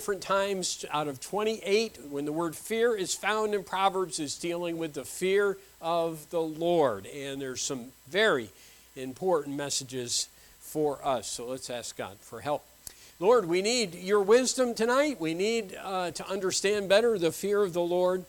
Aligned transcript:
different 0.00 0.22
times 0.22 0.86
out 0.92 1.08
of 1.08 1.20
28 1.20 1.98
when 2.08 2.24
the 2.24 2.32
word 2.32 2.56
fear 2.56 2.96
is 2.96 3.14
found 3.14 3.54
in 3.54 3.62
Proverbs 3.62 4.18
is 4.18 4.34
dealing 4.34 4.78
with 4.78 4.94
the 4.94 5.04
fear 5.04 5.58
of 5.78 6.30
the 6.30 6.40
Lord. 6.40 7.04
And 7.04 7.38
there's 7.38 7.60
some 7.60 7.88
very 8.08 8.48
important 8.96 9.58
messages 9.58 10.30
for 10.58 11.06
us. 11.06 11.26
So 11.26 11.44
let's 11.44 11.68
ask 11.68 11.98
God 11.98 12.16
for 12.22 12.40
help. 12.40 12.64
Lord, 13.18 13.44
we 13.44 13.60
need 13.60 13.94
your 13.94 14.22
wisdom 14.22 14.72
tonight. 14.72 15.20
We 15.20 15.34
need 15.34 15.76
uh, 15.84 16.12
to 16.12 16.26
understand 16.30 16.88
better 16.88 17.18
the 17.18 17.30
fear 17.30 17.62
of 17.62 17.74
the 17.74 17.82
Lord, 17.82 18.24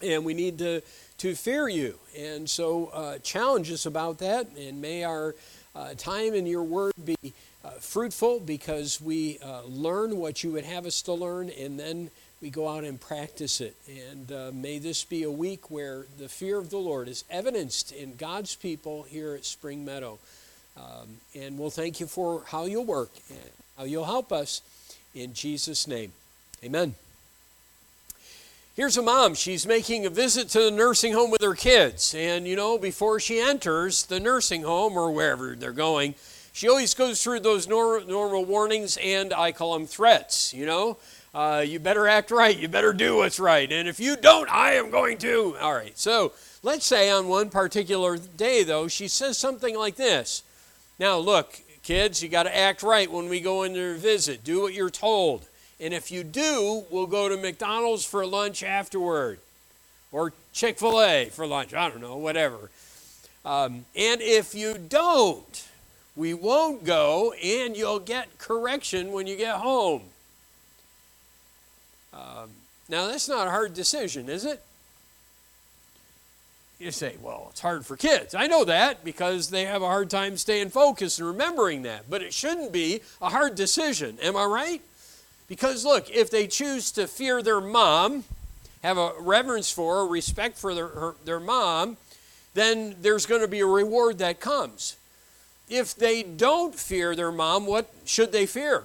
and 0.00 0.24
we 0.24 0.32
need 0.32 0.58
to, 0.58 0.80
to 1.18 1.34
fear 1.34 1.68
you. 1.68 1.98
And 2.16 2.48
so, 2.48 2.92
uh, 2.94 3.18
challenge 3.18 3.72
us 3.72 3.84
about 3.84 4.18
that, 4.18 4.46
and 4.56 4.80
may 4.80 5.02
our 5.02 5.34
uh, 5.74 5.94
time 5.94 6.34
in 6.34 6.46
your 6.46 6.62
word 6.62 6.92
be 7.04 7.16
uh, 7.64 7.70
fruitful 7.80 8.40
because 8.40 9.00
we 9.00 9.38
uh, 9.38 9.62
learn 9.62 10.18
what 10.18 10.44
you 10.44 10.52
would 10.52 10.64
have 10.64 10.86
us 10.86 11.00
to 11.02 11.12
learn, 11.12 11.50
and 11.50 11.80
then 11.80 12.10
we 12.42 12.50
go 12.50 12.68
out 12.68 12.84
and 12.84 13.00
practice 13.00 13.60
it. 13.60 13.74
And 13.88 14.30
uh, 14.30 14.50
may 14.52 14.78
this 14.78 15.02
be 15.02 15.22
a 15.22 15.30
week 15.30 15.70
where 15.70 16.04
the 16.18 16.28
fear 16.28 16.58
of 16.58 16.68
the 16.68 16.76
Lord 16.76 17.08
is 17.08 17.24
evidenced 17.30 17.90
in 17.90 18.16
God's 18.16 18.54
people 18.54 19.04
here 19.04 19.34
at 19.34 19.46
Spring 19.46 19.84
Meadow. 19.84 20.18
Um, 20.76 21.16
and 21.34 21.58
we'll 21.58 21.70
thank 21.70 22.00
you 22.00 22.06
for 22.06 22.42
how 22.46 22.66
you'll 22.66 22.84
work 22.84 23.12
and 23.30 23.50
how 23.78 23.84
you'll 23.84 24.04
help 24.04 24.30
us 24.30 24.60
in 25.14 25.32
Jesus' 25.32 25.86
name. 25.86 26.12
Amen. 26.62 26.94
Here's 28.76 28.96
a 28.96 29.02
mom. 29.02 29.36
She's 29.36 29.66
making 29.66 30.04
a 30.04 30.10
visit 30.10 30.48
to 30.50 30.64
the 30.64 30.70
nursing 30.70 31.12
home 31.12 31.30
with 31.30 31.40
her 31.42 31.54
kids. 31.54 32.12
And, 32.12 32.46
you 32.46 32.56
know, 32.56 32.76
before 32.76 33.20
she 33.20 33.38
enters 33.38 34.04
the 34.04 34.18
nursing 34.18 34.64
home 34.64 34.98
or 34.98 35.12
wherever 35.12 35.54
they're 35.54 35.70
going, 35.72 36.16
she 36.54 36.68
always 36.68 36.94
goes 36.94 37.20
through 37.20 37.40
those 37.40 37.66
normal, 37.66 38.06
normal 38.06 38.44
warnings 38.44 38.96
and 39.02 39.34
I 39.34 39.50
call 39.50 39.72
them 39.74 39.88
threats, 39.88 40.54
you 40.54 40.66
know. 40.66 40.98
Uh, 41.34 41.64
you 41.66 41.80
better 41.80 42.06
act 42.06 42.30
right. 42.30 42.56
You 42.56 42.68
better 42.68 42.92
do 42.92 43.16
what's 43.16 43.40
right. 43.40 43.70
And 43.72 43.88
if 43.88 43.98
you 43.98 44.14
don't, 44.14 44.48
I 44.48 44.74
am 44.74 44.88
going 44.90 45.18
to. 45.18 45.56
All 45.60 45.74
right. 45.74 45.98
So 45.98 46.32
let's 46.62 46.86
say 46.86 47.10
on 47.10 47.26
one 47.26 47.50
particular 47.50 48.16
day, 48.18 48.62
though, 48.62 48.86
she 48.86 49.08
says 49.08 49.36
something 49.36 49.76
like 49.76 49.96
this 49.96 50.44
Now, 50.96 51.18
look, 51.18 51.60
kids, 51.82 52.22
you 52.22 52.28
got 52.28 52.44
to 52.44 52.56
act 52.56 52.84
right 52.84 53.10
when 53.10 53.28
we 53.28 53.40
go 53.40 53.64
in 53.64 53.72
there 53.72 53.94
to 53.94 53.98
visit. 53.98 54.44
Do 54.44 54.62
what 54.62 54.74
you're 54.74 54.90
told. 54.90 55.48
And 55.80 55.92
if 55.92 56.12
you 56.12 56.22
do, 56.22 56.84
we'll 56.88 57.08
go 57.08 57.28
to 57.28 57.36
McDonald's 57.36 58.04
for 58.04 58.24
lunch 58.24 58.62
afterward 58.62 59.40
or 60.12 60.32
Chick 60.52 60.78
fil 60.78 61.02
A 61.02 61.30
for 61.30 61.48
lunch. 61.48 61.74
I 61.74 61.88
don't 61.88 62.00
know, 62.00 62.16
whatever. 62.16 62.70
Um, 63.44 63.86
and 63.96 64.20
if 64.20 64.54
you 64.54 64.78
don't, 64.78 65.66
we 66.16 66.34
won't 66.34 66.84
go 66.84 67.32
and 67.42 67.76
you'll 67.76 67.98
get 67.98 68.38
correction 68.38 69.12
when 69.12 69.26
you 69.26 69.36
get 69.36 69.56
home. 69.56 70.02
Um, 72.12 72.50
now, 72.88 73.06
that's 73.06 73.28
not 73.28 73.46
a 73.46 73.50
hard 73.50 73.74
decision, 73.74 74.28
is 74.28 74.44
it? 74.44 74.62
You 76.78 76.90
say, 76.90 77.16
well, 77.22 77.48
it's 77.50 77.60
hard 77.60 77.86
for 77.86 77.96
kids. 77.96 78.34
I 78.34 78.46
know 78.46 78.64
that 78.64 79.04
because 79.04 79.50
they 79.50 79.64
have 79.64 79.82
a 79.82 79.86
hard 79.86 80.10
time 80.10 80.36
staying 80.36 80.70
focused 80.70 81.18
and 81.18 81.26
remembering 81.28 81.82
that. 81.82 82.10
But 82.10 82.22
it 82.22 82.34
shouldn't 82.34 82.72
be 82.72 83.00
a 83.22 83.30
hard 83.30 83.54
decision. 83.54 84.18
Am 84.20 84.36
I 84.36 84.44
right? 84.44 84.82
Because 85.48 85.84
look, 85.84 86.10
if 86.10 86.30
they 86.30 86.46
choose 86.46 86.90
to 86.92 87.06
fear 87.06 87.42
their 87.42 87.60
mom, 87.60 88.24
have 88.82 88.98
a 88.98 89.12
reverence 89.18 89.70
for, 89.70 90.06
respect 90.06 90.58
for 90.58 90.74
their, 90.74 90.88
her, 90.88 91.14
their 91.24 91.40
mom, 91.40 91.96
then 92.54 92.96
there's 93.00 93.26
going 93.26 93.40
to 93.40 93.48
be 93.48 93.60
a 93.60 93.66
reward 93.66 94.18
that 94.18 94.40
comes. 94.40 94.96
If 95.68 95.94
they 95.94 96.22
don't 96.22 96.74
fear 96.74 97.16
their 97.16 97.32
mom, 97.32 97.66
what 97.66 97.90
should 98.04 98.32
they 98.32 98.46
fear? 98.46 98.84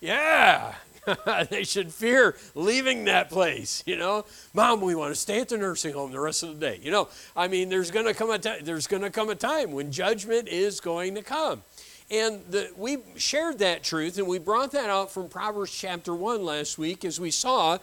Yeah, 0.00 0.74
they 1.50 1.64
should 1.64 1.92
fear 1.92 2.36
leaving 2.54 3.04
that 3.04 3.30
place. 3.30 3.82
You 3.86 3.96
know, 3.96 4.24
mom, 4.54 4.80
we 4.80 4.94
want 4.94 5.14
to 5.14 5.20
stay 5.20 5.40
at 5.40 5.48
the 5.48 5.58
nursing 5.58 5.94
home 5.94 6.10
the 6.10 6.20
rest 6.20 6.42
of 6.42 6.58
the 6.58 6.66
day. 6.66 6.80
You 6.82 6.90
know, 6.90 7.08
I 7.36 7.48
mean, 7.48 7.68
there's 7.68 7.90
going 7.90 8.06
to 8.06 8.14
come 8.14 8.30
a 8.30 8.38
time. 8.38 8.60
There's 8.62 8.86
going 8.86 9.02
to 9.02 9.10
come 9.10 9.28
a 9.28 9.34
time 9.34 9.72
when 9.72 9.92
judgment 9.92 10.48
is 10.48 10.80
going 10.80 11.14
to 11.14 11.22
come. 11.22 11.62
And 12.10 12.40
the, 12.50 12.72
we 12.76 12.98
shared 13.16 13.60
that 13.60 13.84
truth 13.84 14.18
and 14.18 14.26
we 14.26 14.38
brought 14.38 14.72
that 14.72 14.90
out 14.90 15.12
from 15.12 15.28
Proverbs 15.28 15.70
chapter 15.70 16.12
1 16.12 16.44
last 16.44 16.76
week 16.76 17.04
as 17.04 17.20
we 17.20 17.30
saw 17.30 17.78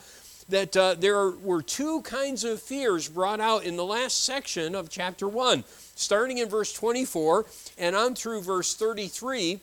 that 0.50 0.75
uh, 0.75 0.96
there 0.96 1.31
were 1.31 1.62
two 1.62 2.02
kinds 2.02 2.44
of 2.44 2.62
fears 2.62 3.08
brought 3.08 3.40
out 3.40 3.64
in 3.64 3.78
the 3.78 3.86
last 3.86 4.25
section 4.25 4.75
of 4.75 4.90
chapter 4.90 5.30
1. 5.30 5.64
Starting 5.97 6.38
in 6.38 6.47
verse 6.47 6.72
24 6.74 7.46
and 7.78 7.96
on 7.96 8.16
through 8.16 8.41
verse 8.41 8.75
33, 8.75 9.59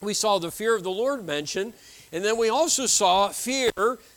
we 0.00 0.14
saw 0.14 0.38
the 0.38 0.50
fear 0.50 0.74
of 0.76 0.82
the 0.82 0.90
Lord 0.90 1.26
mentioned. 1.26 1.72
And 2.12 2.24
then 2.24 2.38
we 2.38 2.48
also 2.48 2.86
saw 2.86 3.28
fear 3.28 3.72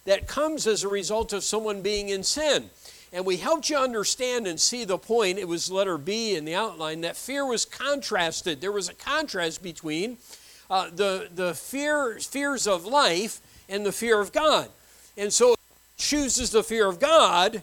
that 0.06 0.28
comes 0.28 0.68
as 0.68 0.84
a 0.84 0.88
result 0.88 1.34
of 1.34 1.44
someone 1.44 1.82
being 1.82 2.10
in 2.10 2.24
sin. 2.24 2.70
And 3.12 3.26
we 3.26 3.38
helped 3.38 3.70
you 3.70 3.78
understand 3.78 4.46
and 4.46 4.60
see 4.60 4.86
the 4.86 5.00
point. 5.00 5.40
It 5.40 5.48
was 5.48 5.72
letter 5.72 5.98
B 5.98 6.36
in 6.36 6.46
the 6.46 6.54
outline 6.54 7.02
that 7.02 7.18
fear 7.18 7.46
was 7.46 7.66
contrasted. 7.66 8.62
There 8.62 8.72
was 8.72 8.88
a 8.88 8.94
contrast 8.94 9.64
between 9.64 10.18
uh, 10.70 10.92
the, 10.96 11.30
the 11.34 11.56
fear, 11.56 12.20
fears 12.20 12.68
of 12.68 12.86
life 12.86 13.42
and 13.68 13.84
the 13.84 13.92
fear 13.92 14.22
of 14.22 14.32
God. 14.32 14.70
And 15.18 15.34
so, 15.34 15.56
chooses 15.98 16.50
the 16.52 16.64
fear 16.64 16.88
of 16.88 17.00
God, 17.00 17.62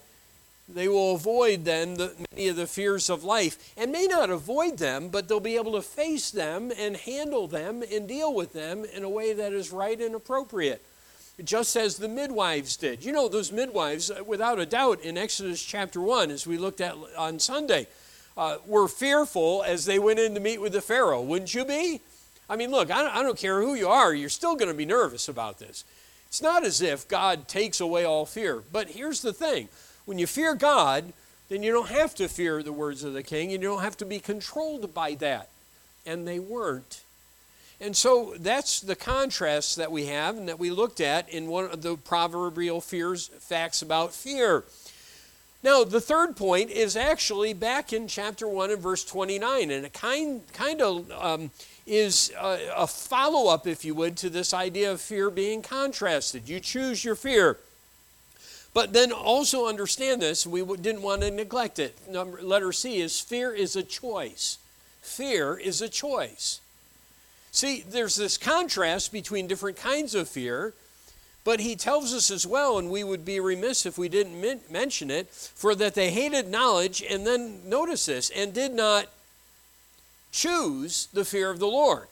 they 0.68 0.88
will 0.88 1.14
avoid 1.14 1.64
then 1.64 1.94
the, 1.94 2.12
many 2.32 2.48
of 2.48 2.56
the 2.56 2.66
fears 2.66 3.08
of 3.08 3.22
life 3.22 3.72
and 3.76 3.92
may 3.92 4.06
not 4.06 4.30
avoid 4.30 4.78
them, 4.78 5.08
but 5.08 5.28
they'll 5.28 5.40
be 5.40 5.56
able 5.56 5.72
to 5.72 5.82
face 5.82 6.30
them 6.30 6.72
and 6.76 6.96
handle 6.96 7.46
them 7.46 7.82
and 7.92 8.08
deal 8.08 8.34
with 8.34 8.52
them 8.52 8.84
in 8.84 9.04
a 9.04 9.08
way 9.08 9.32
that 9.32 9.52
is 9.52 9.70
right 9.70 10.00
and 10.00 10.14
appropriate 10.14 10.84
just 11.44 11.76
as 11.76 11.96
the 11.96 12.08
midwives 12.08 12.76
did. 12.76 13.04
You 13.04 13.12
know, 13.12 13.28
those 13.28 13.52
midwives, 13.52 14.10
uh, 14.10 14.24
without 14.26 14.58
a 14.58 14.66
doubt, 14.66 15.00
in 15.02 15.18
Exodus 15.18 15.62
chapter 15.62 16.00
1, 16.00 16.30
as 16.30 16.46
we 16.46 16.56
looked 16.56 16.80
at 16.80 16.94
on 17.16 17.38
Sunday, 17.38 17.86
uh, 18.36 18.58
were 18.66 18.88
fearful 18.88 19.62
as 19.66 19.84
they 19.84 19.98
went 19.98 20.18
in 20.18 20.34
to 20.34 20.40
meet 20.40 20.60
with 20.60 20.72
the 20.72 20.80
Pharaoh. 20.80 21.20
Wouldn't 21.22 21.54
you 21.54 21.64
be? 21.64 22.00
I 22.48 22.56
mean, 22.56 22.70
look, 22.70 22.90
I 22.90 23.02
don't, 23.02 23.14
I 23.14 23.22
don't 23.22 23.38
care 23.38 23.60
who 23.60 23.74
you 23.74 23.88
are, 23.88 24.14
you're 24.14 24.28
still 24.28 24.56
going 24.56 24.68
to 24.70 24.74
be 24.74 24.86
nervous 24.86 25.28
about 25.28 25.58
this. 25.58 25.84
It's 26.28 26.42
not 26.42 26.64
as 26.64 26.80
if 26.80 27.06
God 27.06 27.48
takes 27.48 27.80
away 27.80 28.04
all 28.04 28.26
fear. 28.26 28.62
But 28.72 28.90
here's 28.90 29.22
the 29.22 29.32
thing 29.32 29.68
when 30.06 30.18
you 30.18 30.26
fear 30.26 30.54
God, 30.54 31.12
then 31.48 31.62
you 31.62 31.72
don't 31.72 31.90
have 31.90 32.14
to 32.16 32.28
fear 32.28 32.62
the 32.62 32.72
words 32.72 33.04
of 33.04 33.12
the 33.12 33.22
king, 33.22 33.52
and 33.52 33.62
you 33.62 33.68
don't 33.68 33.82
have 33.82 33.96
to 33.98 34.04
be 34.04 34.18
controlled 34.18 34.94
by 34.94 35.14
that. 35.14 35.48
And 36.06 36.26
they 36.26 36.38
weren't. 36.38 37.02
And 37.80 37.96
so 37.96 38.34
that's 38.38 38.80
the 38.80 38.96
contrast 38.96 39.76
that 39.76 39.92
we 39.92 40.06
have 40.06 40.36
and 40.36 40.48
that 40.48 40.58
we 40.58 40.70
looked 40.70 41.00
at 41.00 41.28
in 41.28 41.46
one 41.46 41.64
of 41.64 41.82
the 41.82 41.96
proverbial 41.96 42.80
fears 42.80 43.28
facts 43.38 43.82
about 43.82 44.14
fear. 44.14 44.64
Now, 45.62 45.84
the 45.84 46.00
third 46.00 46.36
point 46.36 46.70
is 46.70 46.96
actually 46.96 47.52
back 47.52 47.92
in 47.92 48.08
chapter 48.08 48.48
1 48.48 48.70
and 48.70 48.80
verse 48.80 49.04
29, 49.04 49.70
and 49.70 49.84
it 49.84 49.92
kind, 49.92 50.40
kind 50.52 50.80
of 50.80 51.10
um, 51.10 51.50
is 51.86 52.32
a, 52.40 52.70
a 52.76 52.86
follow 52.86 53.52
up, 53.52 53.66
if 53.66 53.84
you 53.84 53.94
would, 53.94 54.16
to 54.18 54.30
this 54.30 54.54
idea 54.54 54.92
of 54.92 55.00
fear 55.00 55.28
being 55.28 55.62
contrasted. 55.62 56.48
You 56.48 56.60
choose 56.60 57.04
your 57.04 57.14
fear. 57.14 57.58
But 58.76 58.92
then 58.92 59.10
also 59.10 59.68
understand 59.68 60.20
this, 60.20 60.46
we 60.46 60.62
didn't 60.76 61.00
want 61.00 61.22
to 61.22 61.30
neglect 61.30 61.78
it. 61.78 61.96
Number, 62.10 62.42
letter 62.42 62.72
C 62.72 63.00
is 63.00 63.18
fear 63.18 63.54
is 63.54 63.74
a 63.74 63.82
choice. 63.82 64.58
Fear 65.00 65.56
is 65.56 65.80
a 65.80 65.88
choice. 65.88 66.60
See, 67.52 67.86
there's 67.88 68.16
this 68.16 68.36
contrast 68.36 69.12
between 69.12 69.46
different 69.46 69.78
kinds 69.78 70.14
of 70.14 70.28
fear, 70.28 70.74
but 71.42 71.60
he 71.60 71.74
tells 71.74 72.12
us 72.12 72.30
as 72.30 72.46
well, 72.46 72.76
and 72.76 72.90
we 72.90 73.02
would 73.02 73.24
be 73.24 73.40
remiss 73.40 73.86
if 73.86 73.96
we 73.96 74.10
didn't 74.10 74.70
mention 74.70 75.10
it, 75.10 75.30
for 75.30 75.74
that 75.74 75.94
they 75.94 76.10
hated 76.10 76.46
knowledge, 76.46 77.02
and 77.02 77.26
then 77.26 77.66
notice 77.66 78.04
this, 78.04 78.28
and 78.28 78.52
did 78.52 78.74
not 78.74 79.06
choose 80.32 81.08
the 81.14 81.24
fear 81.24 81.48
of 81.48 81.60
the 81.60 81.66
Lord. 81.66 82.08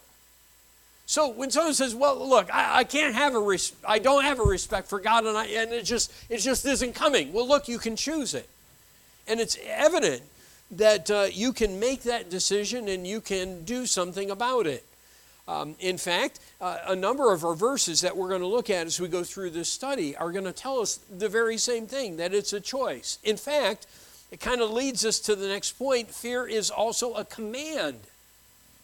So 1.06 1.28
when 1.28 1.50
someone 1.50 1.74
says, 1.74 1.94
"Well, 1.94 2.26
look, 2.26 2.52
I, 2.52 2.78
I 2.78 2.84
can't 2.84 3.14
have 3.14 3.34
a 3.34 3.40
res- 3.40 3.72
I 3.86 3.98
don't 3.98 4.24
have 4.24 4.40
a 4.40 4.44
respect 4.44 4.88
for 4.88 4.98
God, 4.98 5.26
and, 5.26 5.36
I, 5.36 5.46
and 5.46 5.72
it 5.72 5.84
just 5.84 6.12
it 6.28 6.38
just 6.38 6.64
isn't 6.64 6.94
coming," 6.94 7.32
well, 7.32 7.46
look, 7.46 7.68
you 7.68 7.78
can 7.78 7.96
choose 7.96 8.34
it, 8.34 8.48
and 9.26 9.40
it's 9.40 9.58
evident 9.66 10.22
that 10.70 11.10
uh, 11.10 11.26
you 11.32 11.52
can 11.52 11.78
make 11.78 12.02
that 12.02 12.30
decision 12.30 12.88
and 12.88 13.06
you 13.06 13.20
can 13.20 13.64
do 13.64 13.86
something 13.86 14.30
about 14.30 14.66
it. 14.66 14.84
Um, 15.46 15.76
in 15.78 15.98
fact, 15.98 16.40
uh, 16.60 16.78
a 16.86 16.96
number 16.96 17.32
of 17.32 17.44
our 17.44 17.54
verses 17.54 18.00
that 18.00 18.16
we're 18.16 18.30
going 18.30 18.40
to 18.40 18.46
look 18.46 18.70
at 18.70 18.86
as 18.86 18.98
we 18.98 19.08
go 19.08 19.22
through 19.22 19.50
this 19.50 19.68
study 19.68 20.16
are 20.16 20.32
going 20.32 20.44
to 20.44 20.52
tell 20.52 20.80
us 20.80 20.96
the 20.96 21.28
very 21.28 21.58
same 21.58 21.86
thing 21.86 22.16
that 22.16 22.32
it's 22.32 22.54
a 22.54 22.60
choice. 22.60 23.18
In 23.22 23.36
fact, 23.36 23.86
it 24.30 24.40
kind 24.40 24.62
of 24.62 24.70
leads 24.70 25.04
us 25.04 25.20
to 25.20 25.36
the 25.36 25.46
next 25.46 25.72
point 25.72 26.10
fear 26.10 26.46
is 26.46 26.70
also 26.70 27.12
a 27.14 27.24
command. 27.24 28.00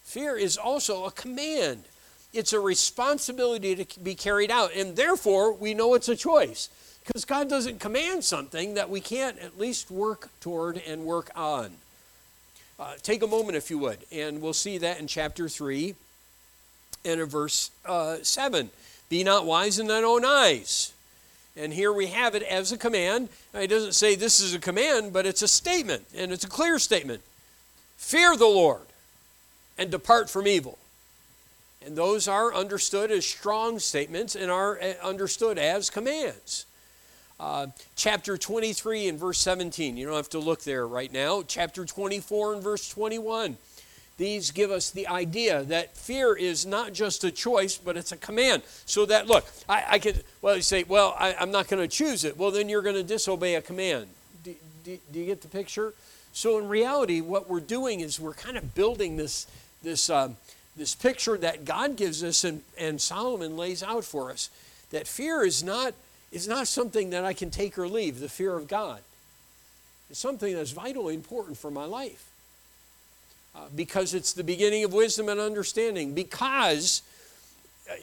Fear 0.05 0.37
is 0.37 0.59
also 0.59 1.07
a 1.07 1.11
command. 1.11 1.85
It's 2.33 2.53
a 2.53 2.61
responsibility 2.61 3.85
to 3.85 4.01
be 4.01 4.15
carried 4.15 4.51
out, 4.51 4.75
and 4.75 4.97
therefore 4.97 5.53
we 5.53 5.75
know 5.75 5.95
it's 5.95 6.09
a 6.09 6.17
choice 6.17 6.69
because 7.05 7.25
God 7.25 7.49
doesn't 7.49 7.81
command 7.81 8.25
something 8.25 8.75
that 8.75 8.89
we 8.89 9.01
can't 9.01 9.39
at 9.39 9.59
least 9.59 9.91
work 9.91 10.29
toward 10.41 10.79
and 10.87 11.05
work 11.05 11.31
on. 11.35 11.73
Uh, 12.79 12.95
take 13.03 13.23
a 13.23 13.27
moment, 13.27 13.57
if 13.57 13.71
you 13.71 13.79
would, 13.79 13.99
and 14.13 14.41
we'll 14.41 14.53
see 14.53 14.79
that 14.79 15.01
in 15.01 15.07
chapter 15.07 15.49
3 15.49 15.95
and 17.05 17.21
in 17.21 17.27
verse 17.27 17.71
uh, 17.85 18.19
7. 18.23 18.71
Be 19.09 19.25
not 19.25 19.45
wise 19.45 19.79
in 19.79 19.89
thine 19.89 20.05
own 20.05 20.25
eyes. 20.25 20.93
And 21.57 21.73
here 21.73 21.93
we 21.93 22.07
have 22.07 22.35
it 22.35 22.43
as 22.45 22.71
a 22.71 22.79
command. 22.79 23.29
It 23.53 23.67
doesn't 23.67 23.95
say 23.95 24.15
this 24.15 24.41
is 24.41 24.55
a 24.55 24.59
command, 24.59 25.13
but 25.13 25.27
it's 25.27 25.43
a 25.43 25.49
statement, 25.49 26.07
and 26.17 26.33
it's 26.33 26.45
a 26.45 26.49
clear 26.49 26.79
statement. 26.79 27.23
Fear 27.97 28.37
the 28.37 28.47
Lord 28.47 28.87
and 29.77 29.91
depart 29.91 30.31
from 30.31 30.47
evil. 30.47 30.79
And 31.85 31.97
those 31.97 32.29
are 32.29 32.55
understood 32.55 33.11
as 33.11 33.27
strong 33.27 33.79
statements 33.79 34.37
and 34.37 34.51
are 34.51 34.79
eh, 34.81 34.95
understood 35.03 35.59
as 35.59 35.89
commands. 35.89 36.67
Uh, 37.39 37.69
chapter 37.97 38.37
23 38.37 39.09
and 39.09 39.19
verse 39.19 39.39
17. 39.39 39.97
You 39.97 40.07
don't 40.07 40.17
have 40.17 40.29
to 40.31 40.39
look 40.39 40.63
there 40.63 40.87
right 40.87 41.11
now. 41.11 41.43
Chapter 41.47 41.87
24 41.87 42.55
and 42.55 42.63
verse 42.63 42.87
21. 42.91 43.57
These 44.19 44.51
give 44.51 44.71
us 44.71 44.91
the 44.91 45.09
idea 45.09 45.63
that 45.65 45.97
fear 45.97 46.37
is 46.37 46.67
not 46.67 46.93
just 46.93 47.25
a 47.25 47.31
choice, 47.31 47.79
but 47.79 47.97
it's 47.97 48.13
a 48.13 48.19
command. 48.19 48.63
So 48.85 49.07
that, 49.07 49.27
look, 49.27 49.47
I, 49.67 49.85
I 49.93 49.99
could, 49.99 50.23
well, 50.43 50.57
you 50.57 50.61
say, 50.61 50.85
well, 50.85 51.17
I, 51.19 51.35
am 51.39 51.51
not 51.51 51.69
going 51.69 51.83
to 51.83 51.89
choose 51.89 52.25
it. 52.25 52.37
Well, 52.37 52.51
then 52.51 52.69
you're 52.69 52.83
going 52.83 52.97
to 52.97 53.03
disobey 53.03 53.55
a 53.55 53.63
command. 53.63 54.09
Do, 54.45 54.55
do, 54.85 54.99
do, 55.11 55.19
you 55.19 55.25
get 55.25 55.41
the 55.41 55.49
picture? 55.49 55.95
So 56.35 56.59
in 56.59 56.69
reality, 56.69 57.23
what 57.23 57.49
we're 57.49 57.61
doing 57.61 58.01
is 58.01 58.21
we're 58.21 58.35
kind 58.35 58.59
of 58.59 58.75
building 58.75 59.17
this, 59.17 59.47
this, 59.83 60.11
um, 60.11 60.37
this 60.81 60.95
picture 60.95 61.37
that 61.37 61.67
God 61.67 61.97
gives 61.97 62.25
us 62.25 62.43
and, 62.43 62.63
and 62.79 62.99
Solomon 62.99 63.55
lays 63.55 63.83
out 63.83 64.03
for 64.03 64.31
us. 64.31 64.49
That 64.93 65.07
fear 65.07 65.45
is 65.45 65.63
not, 65.63 65.93
is 66.33 66.49
not 66.49 66.69
something 66.69 67.11
that 67.11 67.23
I 67.23 67.35
can 67.35 67.51
take 67.51 67.79
or 67.79 67.87
leave, 67.87 68.19
the 68.19 68.31
fear 68.31 68.57
of 68.57 68.67
God. 68.67 69.01
It's 70.09 70.19
something 70.19 70.55
that's 70.55 70.71
vitally 70.71 71.15
important 71.15 71.59
for 71.59 71.71
my 71.71 71.85
life. 71.85 72.27
Uh, 73.55 73.67
because 73.77 74.15
it's 74.15 74.33
the 74.33 74.43
beginning 74.43 74.83
of 74.83 74.95
wisdom 74.95 75.29
and 75.29 75.39
understanding, 75.39 76.15
because 76.15 77.03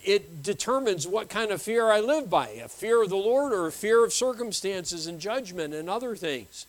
it 0.04 0.44
determines 0.44 1.08
what 1.08 1.30
kind 1.30 1.50
of 1.50 1.60
fear 1.60 1.90
I 1.90 2.00
live 2.00 2.30
by 2.30 2.50
a 2.50 2.68
fear 2.68 3.02
of 3.02 3.10
the 3.10 3.16
Lord 3.16 3.54
or 3.54 3.66
a 3.66 3.72
fear 3.72 4.06
of 4.06 4.14
circumstances 4.14 5.08
and 5.08 5.20
judgment 5.20 5.74
and 5.74 5.90
other 5.90 6.16
things. 6.16 6.68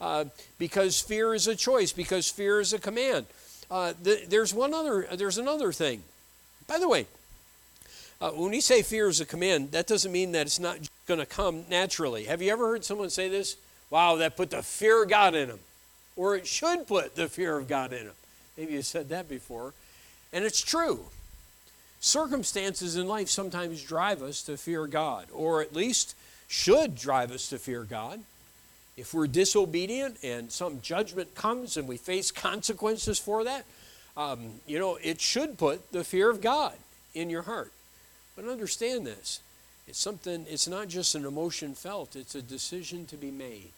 Uh, 0.00 0.26
because 0.58 1.00
fear 1.00 1.34
is 1.34 1.48
a 1.48 1.56
choice, 1.56 1.90
because 1.90 2.30
fear 2.30 2.60
is 2.60 2.72
a 2.72 2.78
command. 2.78 3.26
Uh, 3.70 3.92
the, 4.02 4.22
there's 4.28 4.52
one 4.52 4.74
other, 4.74 5.06
there's 5.12 5.38
another 5.38 5.72
thing. 5.72 6.02
By 6.66 6.78
the 6.78 6.88
way, 6.88 7.06
uh, 8.20 8.30
when 8.30 8.50
we 8.50 8.60
say 8.60 8.82
fear 8.82 9.08
is 9.08 9.20
a 9.20 9.26
command, 9.26 9.72
that 9.72 9.86
doesn't 9.86 10.10
mean 10.10 10.32
that 10.32 10.46
it's 10.46 10.60
not 10.60 10.78
going 11.06 11.20
to 11.20 11.26
come 11.26 11.64
naturally. 11.70 12.24
Have 12.24 12.42
you 12.42 12.50
ever 12.52 12.66
heard 12.66 12.84
someone 12.84 13.10
say 13.10 13.28
this? 13.28 13.56
Wow, 13.90 14.16
that 14.16 14.36
put 14.36 14.50
the 14.50 14.62
fear 14.62 15.02
of 15.02 15.08
God 15.08 15.34
in 15.34 15.48
them 15.48 15.58
or 16.20 16.36
it 16.36 16.46
should 16.46 16.86
put 16.86 17.16
the 17.16 17.28
fear 17.28 17.56
of 17.56 17.66
God 17.66 17.94
in 17.94 18.04
them. 18.04 18.14
Maybe 18.58 18.74
you 18.74 18.82
said 18.82 19.08
that 19.08 19.26
before. 19.26 19.72
And 20.34 20.44
it's 20.44 20.60
true. 20.60 21.06
Circumstances 22.00 22.94
in 22.96 23.08
life 23.08 23.30
sometimes 23.30 23.82
drive 23.82 24.22
us 24.22 24.42
to 24.42 24.58
fear 24.58 24.86
God, 24.86 25.28
or 25.32 25.62
at 25.62 25.74
least 25.74 26.14
should 26.46 26.94
drive 26.94 27.30
us 27.32 27.48
to 27.48 27.58
fear 27.58 27.84
God. 27.84 28.20
If 29.00 29.14
we're 29.14 29.28
disobedient 29.28 30.18
and 30.22 30.52
some 30.52 30.82
judgment 30.82 31.34
comes 31.34 31.78
and 31.78 31.88
we 31.88 31.96
face 31.96 32.30
consequences 32.30 33.18
for 33.18 33.44
that, 33.44 33.64
um, 34.14 34.60
you 34.66 34.78
know, 34.78 34.98
it 35.02 35.22
should 35.22 35.56
put 35.56 35.90
the 35.90 36.04
fear 36.04 36.28
of 36.28 36.42
God 36.42 36.74
in 37.14 37.30
your 37.30 37.40
heart. 37.40 37.72
But 38.36 38.44
understand 38.44 39.06
this 39.06 39.40
it's 39.88 39.98
something, 39.98 40.44
it's 40.50 40.68
not 40.68 40.88
just 40.88 41.14
an 41.14 41.24
emotion 41.24 41.74
felt, 41.74 42.14
it's 42.14 42.34
a 42.34 42.42
decision 42.42 43.06
to 43.06 43.16
be 43.16 43.30
made. 43.30 43.72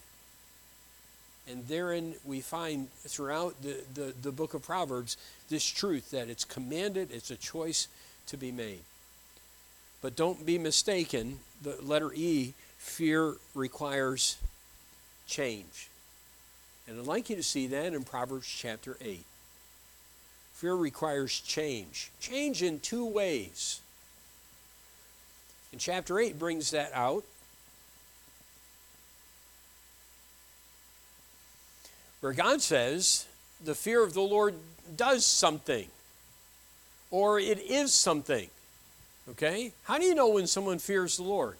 And 1.48 1.68
therein 1.68 2.14
we 2.24 2.40
find 2.40 2.90
throughout 3.06 3.54
the, 3.62 3.76
the, 3.94 4.12
the 4.20 4.32
book 4.32 4.54
of 4.54 4.62
Proverbs 4.62 5.16
this 5.48 5.64
truth 5.64 6.10
that 6.10 6.28
it's 6.28 6.44
commanded, 6.44 7.12
it's 7.12 7.30
a 7.30 7.36
choice 7.36 7.86
to 8.26 8.36
be 8.36 8.50
made. 8.50 8.82
But 10.00 10.16
don't 10.16 10.44
be 10.44 10.58
mistaken, 10.58 11.38
the 11.62 11.76
letter 11.80 12.12
E, 12.12 12.54
fear 12.76 13.36
requires 13.54 14.36
change. 15.26 15.88
And 16.86 16.98
I'd 16.98 17.06
like 17.06 17.30
you 17.30 17.36
to 17.36 17.42
see 17.42 17.66
that 17.68 17.94
in 17.94 18.04
Proverbs 18.04 18.46
chapter 18.46 18.96
8. 19.00 19.24
Fear 20.54 20.74
requires 20.74 21.40
change. 21.40 22.10
Change 22.20 22.62
in 22.62 22.80
two 22.80 23.06
ways. 23.06 23.80
And 25.70 25.80
chapter 25.80 26.18
8 26.18 26.38
brings 26.38 26.70
that 26.70 26.92
out. 26.92 27.24
where 32.22 32.32
God 32.32 32.62
says 32.62 33.26
the 33.62 33.74
fear 33.74 34.02
of 34.02 34.14
the 34.14 34.22
Lord 34.22 34.54
does 34.96 35.26
something 35.26 35.88
or 37.10 37.38
it 37.38 37.58
is 37.58 37.92
something. 37.92 38.48
Okay? 39.30 39.72
How 39.84 39.98
do 39.98 40.04
you 40.04 40.14
know 40.14 40.28
when 40.28 40.46
someone 40.46 40.78
fears 40.78 41.16
the 41.16 41.24
Lord? 41.24 41.56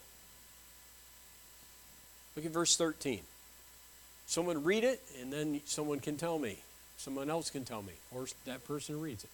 Look 2.36 2.46
at 2.46 2.52
verse 2.52 2.76
13. 2.76 3.20
Someone 4.32 4.64
read 4.64 4.82
it, 4.82 5.02
and 5.20 5.30
then 5.30 5.60
someone 5.66 6.00
can 6.00 6.16
tell 6.16 6.38
me. 6.38 6.56
Someone 6.96 7.28
else 7.28 7.50
can 7.50 7.66
tell 7.66 7.82
me, 7.82 7.92
or 8.10 8.26
that 8.46 8.66
person 8.66 8.98
reads 8.98 9.24
it. 9.24 9.30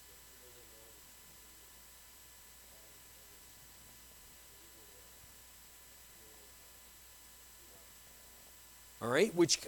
All 9.00 9.08
right, 9.08 9.32
which 9.36 9.60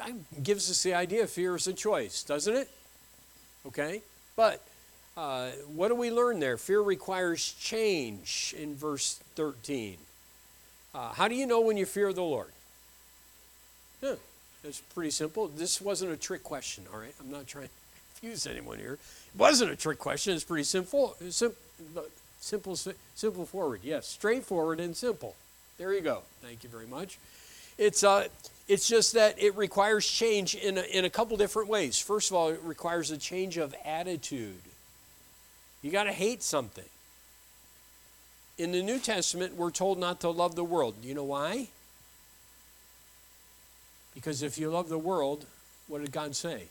gives 0.42 0.68
us 0.68 0.82
the 0.82 0.94
idea 0.94 1.28
fear 1.28 1.54
is 1.54 1.68
a 1.68 1.74
choice, 1.74 2.24
doesn't 2.24 2.56
it? 2.56 2.68
Okay, 3.68 4.02
but 4.34 4.60
uh, 5.16 5.50
what 5.72 5.90
do 5.90 5.94
we 5.94 6.10
learn 6.10 6.40
there? 6.40 6.56
Fear 6.56 6.80
requires 6.80 7.52
change 7.52 8.52
in 8.58 8.74
verse 8.74 9.20
13. 9.36 9.96
Uh, 10.92 11.12
how 11.12 11.28
do 11.28 11.36
you 11.36 11.46
know 11.46 11.60
when 11.60 11.76
you 11.76 11.86
fear 11.86 12.12
the 12.12 12.20
Lord? 12.20 12.50
Yeah, 14.02 14.16
it's 14.64 14.80
pretty 14.94 15.10
simple. 15.10 15.48
This 15.48 15.80
wasn't 15.80 16.12
a 16.12 16.16
trick 16.16 16.42
question, 16.42 16.84
all 16.92 17.00
right? 17.00 17.14
I'm 17.20 17.30
not 17.30 17.46
trying 17.46 17.64
to 17.64 17.70
confuse 18.14 18.46
anyone 18.46 18.78
here. 18.78 18.94
It 18.94 19.38
wasn't 19.38 19.70
a 19.70 19.76
trick 19.76 19.98
question. 19.98 20.34
It's 20.34 20.44
pretty 20.44 20.64
simple. 20.64 21.16
Simple, 21.30 21.56
simple, 22.40 22.94
simple 23.14 23.46
forward. 23.46 23.80
Yes, 23.82 24.06
straightforward 24.06 24.80
and 24.80 24.96
simple. 24.96 25.34
There 25.78 25.92
you 25.94 26.00
go. 26.00 26.22
Thank 26.42 26.62
you 26.64 26.70
very 26.70 26.86
much. 26.86 27.18
It's, 27.78 28.04
uh, 28.04 28.28
it's 28.68 28.86
just 28.86 29.14
that 29.14 29.42
it 29.42 29.56
requires 29.56 30.06
change 30.06 30.54
in 30.54 30.76
a, 30.76 30.82
in 30.82 31.04
a 31.04 31.10
couple 31.10 31.36
different 31.38 31.68
ways. 31.68 31.98
First 31.98 32.30
of 32.30 32.36
all, 32.36 32.50
it 32.50 32.60
requires 32.62 33.10
a 33.10 33.16
change 33.16 33.56
of 33.56 33.74
attitude. 33.84 34.60
You 35.82 35.90
got 35.90 36.04
to 36.04 36.12
hate 36.12 36.42
something. 36.42 36.84
In 38.58 38.72
the 38.72 38.82
New 38.82 38.98
Testament, 38.98 39.56
we're 39.56 39.70
told 39.70 39.98
not 39.98 40.20
to 40.20 40.28
love 40.28 40.54
the 40.54 40.64
world. 40.64 41.00
Do 41.00 41.08
you 41.08 41.14
know 41.14 41.24
why? 41.24 41.68
Because 44.14 44.42
if 44.42 44.58
you 44.58 44.70
love 44.70 44.88
the 44.88 44.98
world, 44.98 45.46
what 45.88 46.00
did 46.00 46.12
God 46.12 46.34
say? 46.34 46.64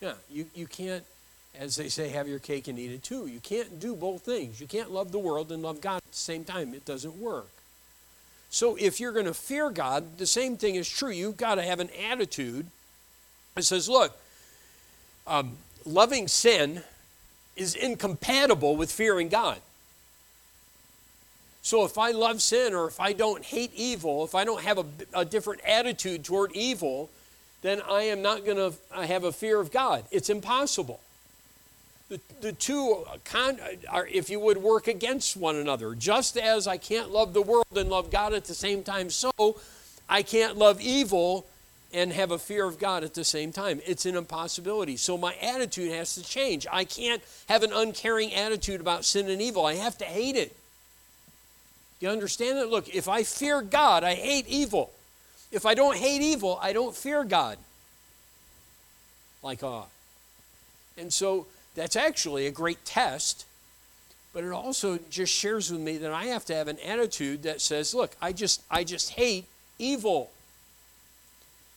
Yeah, 0.00 0.14
you, 0.30 0.46
you 0.54 0.66
can't, 0.66 1.04
as 1.58 1.76
they 1.76 1.88
say, 1.88 2.08
have 2.08 2.28
your 2.28 2.38
cake 2.38 2.68
and 2.68 2.78
eat 2.78 2.90
it 2.90 3.02
too. 3.02 3.26
You 3.26 3.40
can't 3.40 3.80
do 3.80 3.94
both 3.94 4.22
things. 4.22 4.60
You 4.60 4.66
can't 4.66 4.90
love 4.90 5.10
the 5.10 5.18
world 5.18 5.50
and 5.50 5.62
love 5.62 5.80
God 5.80 5.96
at 5.96 6.12
the 6.12 6.16
same 6.16 6.44
time. 6.44 6.74
It 6.74 6.84
doesn't 6.84 7.18
work. 7.18 7.48
So 8.50 8.76
if 8.76 9.00
you're 9.00 9.12
going 9.12 9.26
to 9.26 9.34
fear 9.34 9.70
God, 9.70 10.18
the 10.18 10.26
same 10.26 10.56
thing 10.56 10.74
is 10.76 10.88
true. 10.88 11.10
You've 11.10 11.36
got 11.36 11.56
to 11.56 11.62
have 11.62 11.80
an 11.80 11.90
attitude 12.10 12.66
that 13.54 13.62
says, 13.62 13.88
look, 13.88 14.16
um, 15.26 15.56
loving 15.84 16.28
sin 16.28 16.82
is 17.56 17.74
incompatible 17.74 18.76
with 18.76 18.92
fearing 18.92 19.28
God. 19.28 19.58
So 21.66 21.84
if 21.84 21.98
I 21.98 22.12
love 22.12 22.42
sin 22.42 22.74
or 22.74 22.86
if 22.86 23.00
I 23.00 23.12
don't 23.12 23.44
hate 23.44 23.72
evil, 23.74 24.22
if 24.22 24.36
I 24.36 24.44
don't 24.44 24.62
have 24.62 24.78
a, 24.78 24.84
a 25.12 25.24
different 25.24 25.62
attitude 25.66 26.24
toward 26.24 26.52
evil, 26.52 27.10
then 27.62 27.82
I 27.90 28.02
am 28.02 28.22
not 28.22 28.44
going 28.44 28.56
to 28.56 29.04
have 29.04 29.24
a 29.24 29.32
fear 29.32 29.58
of 29.58 29.72
God. 29.72 30.04
It's 30.12 30.30
impossible. 30.30 31.00
The, 32.08 32.20
the 32.40 32.52
two, 32.52 33.04
con, 33.24 33.58
are, 33.90 34.06
if 34.06 34.30
you 34.30 34.38
would, 34.38 34.58
work 34.58 34.86
against 34.86 35.36
one 35.36 35.56
another. 35.56 35.96
Just 35.96 36.36
as 36.36 36.68
I 36.68 36.76
can't 36.76 37.10
love 37.10 37.34
the 37.34 37.42
world 37.42 37.66
and 37.74 37.90
love 37.90 38.12
God 38.12 38.32
at 38.32 38.44
the 38.44 38.54
same 38.54 38.84
time, 38.84 39.10
so 39.10 39.32
I 40.08 40.22
can't 40.22 40.56
love 40.56 40.80
evil 40.80 41.46
and 41.92 42.12
have 42.12 42.30
a 42.30 42.38
fear 42.38 42.64
of 42.64 42.78
God 42.78 43.02
at 43.02 43.14
the 43.14 43.24
same 43.24 43.50
time. 43.50 43.80
It's 43.84 44.06
an 44.06 44.14
impossibility. 44.14 44.96
So 44.96 45.18
my 45.18 45.34
attitude 45.42 45.90
has 45.90 46.14
to 46.14 46.22
change. 46.22 46.64
I 46.70 46.84
can't 46.84 47.22
have 47.48 47.64
an 47.64 47.72
uncaring 47.72 48.32
attitude 48.32 48.80
about 48.80 49.04
sin 49.04 49.28
and 49.28 49.42
evil. 49.42 49.66
I 49.66 49.74
have 49.74 49.98
to 49.98 50.04
hate 50.04 50.36
it. 50.36 50.56
You 52.00 52.10
understand 52.10 52.58
that? 52.58 52.68
Look, 52.68 52.94
if 52.94 53.08
I 53.08 53.22
fear 53.22 53.62
God, 53.62 54.04
I 54.04 54.14
hate 54.14 54.46
evil. 54.48 54.92
If 55.50 55.64
I 55.64 55.74
don't 55.74 55.96
hate 55.96 56.20
evil, 56.20 56.58
I 56.60 56.72
don't 56.72 56.94
fear 56.94 57.24
God. 57.24 57.58
Like 59.42 59.62
awe. 59.62 59.86
And 60.98 61.12
so 61.12 61.46
that's 61.74 61.96
actually 61.96 62.46
a 62.46 62.50
great 62.50 62.84
test, 62.84 63.44
but 64.32 64.44
it 64.44 64.50
also 64.50 64.98
just 65.10 65.32
shares 65.32 65.70
with 65.70 65.80
me 65.80 65.98
that 65.98 66.12
I 66.12 66.24
have 66.26 66.44
to 66.46 66.54
have 66.54 66.68
an 66.68 66.78
attitude 66.80 67.42
that 67.44 67.60
says, 67.60 67.94
look, 67.94 68.16
I 68.20 68.32
just 68.32 68.62
I 68.70 68.84
just 68.84 69.10
hate 69.10 69.44
evil. 69.78 70.30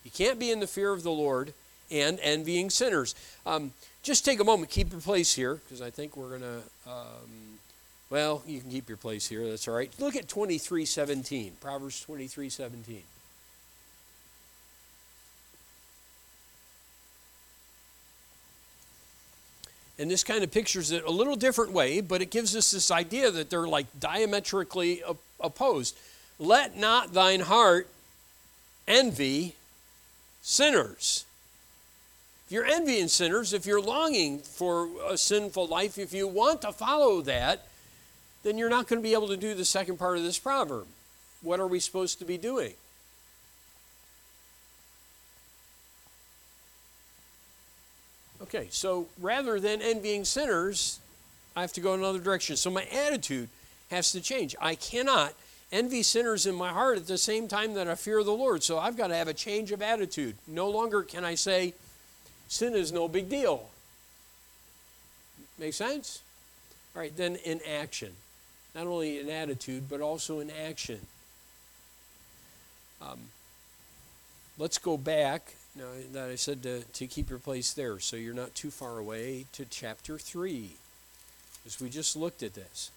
You 0.04 0.12
can't 0.12 0.40
be 0.40 0.52
in 0.52 0.60
the 0.60 0.68
fear 0.68 0.92
of 0.94 1.04
the 1.04 1.12
Lord 1.12 1.54
and 1.92 2.20
envying 2.22 2.70
sinners. 2.70 3.16
Um, 3.46 3.74
just 4.04 4.24
take 4.24 4.40
a 4.40 4.44
moment, 4.44 4.72
keep 4.72 4.92
your 4.92 5.02
place 5.02 5.36
here, 5.36 5.56
because 5.56 5.82
I 5.82 5.90
think 5.90 6.16
we're 6.16 6.30
going 6.30 6.42
to 6.42 6.62
um, 6.90 7.49
Well, 8.10 8.42
you 8.48 8.60
can 8.60 8.72
keep 8.72 8.90
your 8.90 8.98
place 8.98 9.28
here. 9.28 9.48
That's 9.48 9.68
all 9.68 9.76
right. 9.76 9.92
Look 10.00 10.16
at 10.16 10.28
23:17. 10.28 11.58
Proverbs 11.62 12.04
23:17. 12.06 13.04
And 20.00 20.10
this 20.10 20.24
kind 20.24 20.46
of 20.46 20.52
pictures 20.52 20.92
it 20.92 21.04
a 21.04 21.12
little 21.12 21.36
different 21.36 21.74
way, 21.74 22.00
but 22.00 22.22
it 22.22 22.32
gives 22.32 22.56
us 22.56 22.72
this 22.72 22.90
idea 22.90 23.32
that 23.32 23.50
they're 23.50 23.68
like 23.68 23.86
diametrically 24.00 25.04
opposed. 25.42 25.96
Let 26.40 26.78
not 26.78 27.14
thine 27.14 27.42
heart 27.42 27.88
envy 28.88 29.56
sinners. 30.42 31.26
If 32.48 32.54
you're 32.54 32.66
envying 32.66 33.10
sinners, 33.10 33.54
if 33.54 33.66
you're 33.66 33.82
longing 33.82 34.40
for 34.40 34.90
a 35.08 35.18
sinful 35.18 35.68
life, 35.68 35.98
if 35.98 36.14
you 36.14 36.28
want 36.28 36.62
to 36.62 36.72
follow 36.72 37.22
that, 37.22 37.68
then 38.44 38.58
you're 38.58 38.70
not 38.70 38.88
going 38.88 39.02
to 39.02 39.04
be 39.04 39.14
able 39.14 39.28
to 39.28 39.38
do 39.38 39.54
the 39.54 39.66
second 39.66 39.98
part 39.98 40.18
of 40.18 40.24
this 40.24 40.40
proverb. 40.40 40.88
What 41.42 41.60
are 41.60 41.68
we 41.68 41.80
supposed 41.80 42.20
to 42.20 42.26
be 42.26 42.38
doing? 42.38 42.74
Okay, 48.42 48.68
so 48.70 49.08
rather 49.20 49.60
than 49.60 49.82
envying 49.82 50.26
sinners, 50.26 51.00
I 51.56 51.62
have 51.62 51.74
to 51.74 51.82
go 51.82 51.94
another 51.94 52.20
direction. 52.20 52.56
So 52.56 52.70
my 52.70 52.86
attitude 52.86 53.50
has 53.92 54.12
to 54.14 54.22
change. 54.22 54.56
I 54.62 54.76
cannot 54.76 55.34
envy 55.72 56.04
sinners 56.04 56.46
in 56.46 56.56
my 56.56 56.70
heart 56.70 56.98
at 56.98 57.08
the 57.08 57.18
same 57.18 57.48
time 57.48 57.74
that 57.74 57.88
I 57.88 57.96
fear 57.96 58.24
the 58.24 58.32
Lord. 58.32 58.64
So 58.64 58.80
I've 58.80 58.98
got 58.98 59.08
to 59.08 59.16
have 59.16 59.28
a 59.28 59.34
change 59.34 59.72
of 59.72 59.82
attitude. 59.82 60.36
No 60.48 60.70
longer 60.70 61.04
can 61.04 61.26
I 61.26 61.36
say, 61.36 61.74
sin 62.48 62.74
is 62.74 62.92
no 62.92 63.08
big 63.08 63.30
deal. 63.30 63.70
Make 65.60 65.74
sense? 65.74 66.22
All 66.96 67.02
right, 67.02 67.16
then 67.16 67.36
in 67.36 67.60
action. 67.70 68.14
Not 68.76 68.88
only 68.88 69.20
in 69.20 69.30
attitude, 69.30 69.90
but 69.90 70.02
also 70.02 70.40
in 70.40 70.50
action. 70.52 71.00
Um, 73.02 73.20
let's 74.58 74.78
go 74.78 74.98
back 74.98 75.54
now, 75.76 75.86
that 76.14 76.30
I 76.30 76.36
said 76.36 76.64
to, 76.64 76.82
to 76.84 77.08
keep 77.08 77.30
your 77.30 77.40
place 77.40 77.74
there, 77.74 78.00
so 78.00 78.16
you're 78.16 78.34
not 78.34 78.56
too 78.56 78.72
far 78.72 78.98
away 78.98 79.46
to 79.54 79.66
chapter 79.66 80.18
3, 80.18 80.72
as 81.66 81.80
we 81.80 81.90
just 81.90 82.16
looked 82.16 82.44
at 82.44 82.54
this. 82.54 82.92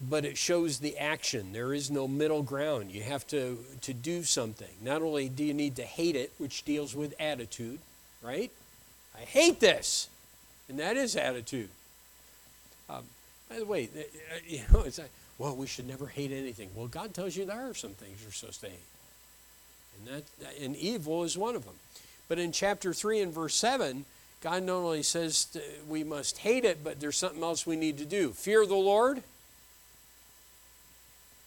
But 0.00 0.24
it 0.24 0.36
shows 0.36 0.78
the 0.78 0.98
action. 0.98 1.52
There 1.52 1.72
is 1.72 1.90
no 1.90 2.06
middle 2.06 2.42
ground. 2.42 2.90
You 2.90 3.02
have 3.02 3.26
to, 3.28 3.58
to 3.82 3.94
do 3.94 4.22
something. 4.22 4.68
Not 4.82 5.02
only 5.02 5.28
do 5.28 5.44
you 5.44 5.54
need 5.54 5.76
to 5.76 5.84
hate 5.84 6.16
it, 6.16 6.32
which 6.38 6.64
deals 6.64 6.94
with 6.94 7.14
attitude, 7.18 7.78
right? 8.22 8.50
I 9.16 9.20
hate 9.20 9.60
this. 9.60 10.08
And 10.68 10.78
that 10.78 10.96
is 10.96 11.16
attitude. 11.16 11.68
Um, 12.88 13.04
by 13.48 13.58
the 13.58 13.66
way, 13.66 13.88
uh, 13.96 14.00
you 14.46 14.62
know, 14.72 14.80
it's 14.80 14.98
like, 14.98 15.10
well, 15.38 15.56
we 15.56 15.66
should 15.66 15.88
never 15.88 16.06
hate 16.06 16.32
anything. 16.32 16.70
Well, 16.74 16.86
God 16.86 17.12
tells 17.12 17.36
you 17.36 17.44
there 17.44 17.68
are 17.68 17.74
some 17.74 17.90
things 17.90 18.22
you're 18.22 18.32
supposed 18.32 18.60
to 18.60 18.68
hate. 18.68 18.78
And, 19.98 20.22
that, 20.40 20.58
and 20.60 20.76
evil 20.76 21.24
is 21.24 21.36
one 21.36 21.54
of 21.54 21.64
them. 21.64 21.74
But 22.28 22.38
in 22.38 22.52
chapter 22.52 22.92
3 22.92 23.20
and 23.20 23.32
verse 23.32 23.54
7, 23.54 24.04
God 24.40 24.62
not 24.62 24.74
only 24.74 25.02
says 25.02 25.56
we 25.88 26.04
must 26.04 26.38
hate 26.38 26.64
it, 26.64 26.84
but 26.84 27.00
there's 27.00 27.16
something 27.16 27.42
else 27.42 27.66
we 27.66 27.76
need 27.76 27.98
to 27.98 28.04
do 28.04 28.30
fear 28.30 28.66
the 28.66 28.74
Lord 28.74 29.22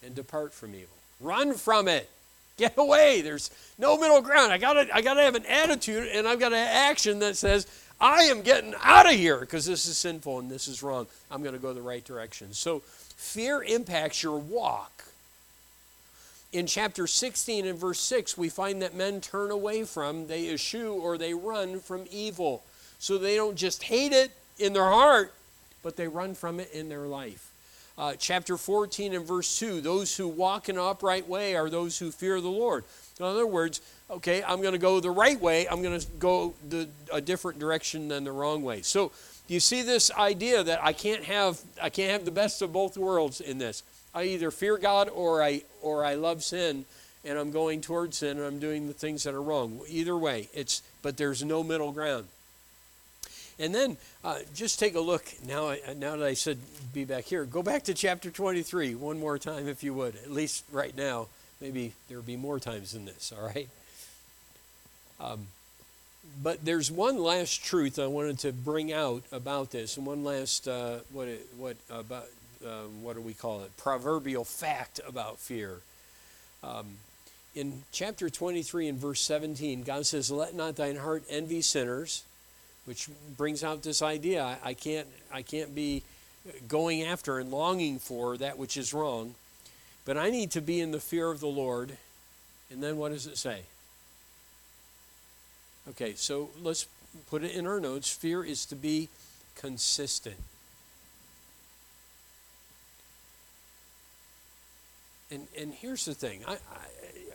and 0.03 0.15
depart 0.15 0.53
from 0.53 0.73
evil. 0.73 0.87
Run 1.19 1.53
from 1.53 1.87
it. 1.87 2.09
Get 2.57 2.73
away. 2.77 3.21
There's 3.21 3.51
no 3.77 3.97
middle 3.97 4.21
ground. 4.21 4.51
I 4.51 4.57
gotta, 4.57 4.87
I 4.93 5.01
gotta 5.01 5.21
have 5.21 5.35
an 5.35 5.45
attitude 5.45 6.07
and 6.07 6.27
I've 6.27 6.39
got 6.39 6.53
an 6.53 6.67
action 6.67 7.19
that 7.19 7.37
says, 7.37 7.67
I 7.99 8.23
am 8.23 8.41
getting 8.41 8.75
out 8.83 9.05
of 9.05 9.13
here 9.13 9.39
because 9.39 9.65
this 9.65 9.87
is 9.87 9.97
sinful 9.97 10.39
and 10.39 10.51
this 10.51 10.67
is 10.67 10.83
wrong. 10.83 11.07
I'm 11.31 11.41
going 11.41 11.55
to 11.55 11.61
go 11.61 11.73
the 11.73 11.81
right 11.81 12.03
direction. 12.03 12.53
So 12.53 12.83
Fear 13.17 13.63
impacts 13.63 14.21
your 14.21 14.37
walk. 14.37 15.05
In 16.53 16.67
chapter 16.67 17.07
16 17.07 17.65
and 17.65 17.77
verse 17.77 17.99
6, 17.99 18.37
we 18.37 18.47
find 18.47 18.81
that 18.83 18.93
men 18.93 19.19
turn 19.19 19.51
away 19.51 19.83
from, 19.83 20.27
they 20.27 20.49
eschew 20.49 20.93
or 20.93 21.17
they 21.17 21.33
run 21.33 21.79
from 21.79 22.05
evil. 22.11 22.63
So 22.99 23.17
they 23.17 23.35
don't 23.35 23.57
just 23.57 23.83
hate 23.83 24.13
it 24.13 24.31
in 24.59 24.71
their 24.73 24.85
heart, 24.85 25.33
but 25.83 25.97
they 25.97 26.07
run 26.07 26.35
from 26.35 26.59
it 26.59 26.71
in 26.71 26.89
their 26.89 27.07
life. 27.07 27.51
Uh, 27.97 28.13
chapter 28.17 28.55
14 28.55 29.15
and 29.15 29.25
verse 29.25 29.57
2 29.57 29.81
those 29.81 30.15
who 30.15 30.27
walk 30.27 30.69
in 30.69 30.77
an 30.77 30.83
upright 30.83 31.27
way 31.27 31.55
are 31.55 31.69
those 31.69 31.97
who 31.97 32.11
fear 32.11 32.39
the 32.39 32.47
Lord. 32.47 32.83
In 33.19 33.25
other 33.25 33.47
words, 33.47 33.81
okay, 34.09 34.43
I'm 34.43 34.61
going 34.61 34.73
to 34.73 34.79
go 34.79 34.99
the 34.99 35.11
right 35.11 35.39
way, 35.39 35.67
I'm 35.67 35.81
going 35.81 35.99
to 35.99 36.07
go 36.19 36.53
the, 36.67 36.87
a 37.11 37.21
different 37.21 37.59
direction 37.59 38.07
than 38.07 38.23
the 38.23 38.31
wrong 38.31 38.63
way. 38.63 38.81
So 38.81 39.11
you 39.47 39.59
see 39.59 39.81
this 39.81 40.11
idea 40.11 40.63
that 40.63 40.83
I 40.83 40.93
can't 40.93 41.23
have 41.23 41.59
I 41.81 41.89
can't 41.89 42.11
have 42.11 42.25
the 42.25 42.31
best 42.31 42.61
of 42.61 42.73
both 42.73 42.97
worlds 42.97 43.41
in 43.41 43.57
this. 43.57 43.83
I 44.13 44.23
either 44.23 44.51
fear 44.51 44.77
God 44.77 45.09
or 45.09 45.41
I 45.41 45.63
or 45.81 46.03
I 46.03 46.15
love 46.15 46.43
sin 46.43 46.85
and 47.23 47.37
I'm 47.37 47.51
going 47.51 47.81
towards 47.81 48.17
sin 48.17 48.37
and 48.37 48.45
I'm 48.45 48.59
doing 48.59 48.87
the 48.87 48.93
things 48.93 49.23
that 49.23 49.33
are 49.33 49.41
wrong. 49.41 49.79
Either 49.87 50.17
way, 50.17 50.49
it's 50.53 50.81
but 51.01 51.17
there's 51.17 51.43
no 51.43 51.63
middle 51.63 51.91
ground. 51.91 52.25
And 53.59 53.73
then 53.73 53.97
uh, 54.23 54.39
just 54.53 54.79
take 54.79 54.95
a 54.95 54.99
look 54.99 55.25
now. 55.45 55.73
Now 55.95 56.15
that 56.15 56.27
I 56.27 56.33
said 56.33 56.59
be 56.93 57.05
back 57.05 57.23
here, 57.23 57.45
go 57.45 57.63
back 57.63 57.83
to 57.83 57.93
chapter 57.93 58.29
23 58.29 58.95
one 58.95 59.19
more 59.19 59.37
time 59.39 59.67
if 59.67 59.83
you 59.83 59.93
would. 59.93 60.15
At 60.15 60.31
least 60.31 60.63
right 60.71 60.95
now. 60.95 61.27
Maybe 61.59 61.93
there 62.07 62.17
will 62.17 62.23
be 62.23 62.37
more 62.37 62.59
times 62.59 62.91
than 62.91 63.05
this. 63.05 63.33
All 63.35 63.43
right. 63.43 63.67
Um, 65.19 65.47
but 66.41 66.63
there's 66.63 66.91
one 66.91 67.17
last 67.17 67.63
truth 67.63 67.97
I 67.97 68.07
wanted 68.07 68.39
to 68.39 68.51
bring 68.51 68.93
out 68.93 69.23
about 69.31 69.71
this, 69.71 69.97
and 69.97 70.05
one 70.05 70.23
last 70.23 70.67
uh, 70.67 70.99
what 71.11 71.27
it, 71.27 71.47
what 71.57 71.77
about 71.89 72.27
um, 72.65 73.03
what 73.03 73.15
do 73.15 73.21
we 73.21 73.33
call 73.33 73.61
it? 73.61 73.75
Proverbial 73.77 74.43
fact 74.43 74.99
about 75.07 75.39
fear. 75.39 75.77
Um, 76.63 76.97
in 77.55 77.83
chapter 77.91 78.29
23 78.29 78.87
and 78.87 78.99
verse 78.99 79.21
17, 79.21 79.83
God 79.83 80.05
says, 80.05 80.29
"Let 80.29 80.53
not 80.53 80.75
thine 80.75 80.97
heart 80.97 81.23
envy 81.29 81.61
sinners," 81.61 82.23
which 82.85 83.09
brings 83.35 83.63
out 83.63 83.81
this 83.83 84.01
idea: 84.01 84.43
I, 84.43 84.69
I 84.69 84.73
can't 84.73 85.07
I 85.31 85.41
can't 85.41 85.73
be 85.73 86.03
going 86.67 87.03
after 87.03 87.39
and 87.39 87.51
longing 87.51 87.99
for 87.99 88.37
that 88.37 88.57
which 88.57 88.77
is 88.77 88.93
wrong, 88.93 89.35
but 90.05 90.17
I 90.17 90.29
need 90.29 90.51
to 90.51 90.61
be 90.61 90.79
in 90.79 90.91
the 90.91 90.99
fear 90.99 91.31
of 91.31 91.39
the 91.39 91.47
Lord. 91.47 91.97
And 92.69 92.83
then 92.83 92.97
what 92.97 93.13
does 93.13 93.27
it 93.27 93.37
say? 93.37 93.61
Okay, 95.89 96.15
so 96.15 96.49
let's 96.61 96.87
put 97.29 97.43
it 97.43 97.51
in 97.51 97.65
our 97.65 97.79
notes. 97.79 98.11
Fear 98.11 98.43
is 98.43 98.65
to 98.67 98.75
be 98.75 99.09
consistent. 99.55 100.35
And, 105.31 105.47
and 105.57 105.73
here's 105.73 106.05
the 106.05 106.13
thing. 106.13 106.41
I, 106.47 106.53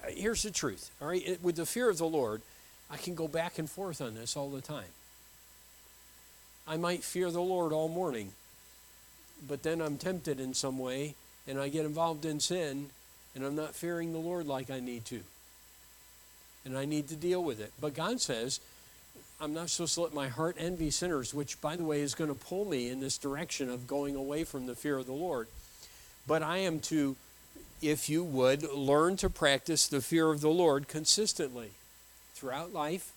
I, 0.06 0.10
here's 0.10 0.42
the 0.42 0.50
truth. 0.50 0.90
All 1.00 1.08
right, 1.08 1.26
it, 1.26 1.42
with 1.42 1.56
the 1.56 1.66
fear 1.66 1.88
of 1.88 1.98
the 1.98 2.06
Lord, 2.06 2.42
I 2.90 2.96
can 2.96 3.14
go 3.14 3.28
back 3.28 3.58
and 3.58 3.68
forth 3.70 4.00
on 4.00 4.14
this 4.14 4.36
all 4.36 4.50
the 4.50 4.60
time. 4.60 4.84
I 6.66 6.76
might 6.76 7.02
fear 7.02 7.30
the 7.30 7.40
Lord 7.40 7.72
all 7.72 7.88
morning, 7.88 8.32
but 9.46 9.62
then 9.62 9.80
I'm 9.80 9.96
tempted 9.96 10.38
in 10.40 10.54
some 10.54 10.78
way, 10.78 11.14
and 11.48 11.58
I 11.58 11.68
get 11.68 11.84
involved 11.84 12.24
in 12.24 12.38
sin, 12.38 12.90
and 13.34 13.44
I'm 13.44 13.56
not 13.56 13.74
fearing 13.74 14.12
the 14.12 14.18
Lord 14.18 14.46
like 14.46 14.70
I 14.70 14.80
need 14.80 15.04
to 15.06 15.22
and 16.64 16.76
I 16.76 16.84
need 16.84 17.08
to 17.08 17.16
deal 17.16 17.42
with 17.42 17.60
it. 17.60 17.72
But 17.80 17.94
God 17.94 18.20
says, 18.20 18.60
I'm 19.40 19.54
not 19.54 19.70
supposed 19.70 19.94
to 19.94 20.02
let 20.02 20.14
my 20.14 20.28
heart 20.28 20.56
envy 20.58 20.90
sinners, 20.90 21.34
which, 21.34 21.60
by 21.60 21.74
the 21.74 21.84
way, 21.84 22.00
is 22.00 22.14
going 22.14 22.30
to 22.30 22.38
pull 22.38 22.64
me 22.64 22.88
in 22.88 23.00
this 23.00 23.18
direction 23.18 23.68
of 23.68 23.88
going 23.88 24.14
away 24.14 24.44
from 24.44 24.66
the 24.66 24.76
fear 24.76 24.98
of 24.98 25.06
the 25.06 25.12
Lord. 25.12 25.48
But 26.28 26.42
I 26.42 26.58
am 26.58 26.78
to, 26.80 27.16
if 27.80 28.08
you 28.08 28.22
would, 28.22 28.62
learn 28.72 29.16
to 29.16 29.28
practice 29.28 29.88
the 29.88 30.00
fear 30.00 30.30
of 30.30 30.40
the 30.40 30.48
Lord 30.48 30.86
consistently 30.86 31.70
throughout 32.34 32.72
life, 32.72 33.10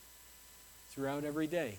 throughout 0.90 1.22
every 1.22 1.46
day. 1.46 1.76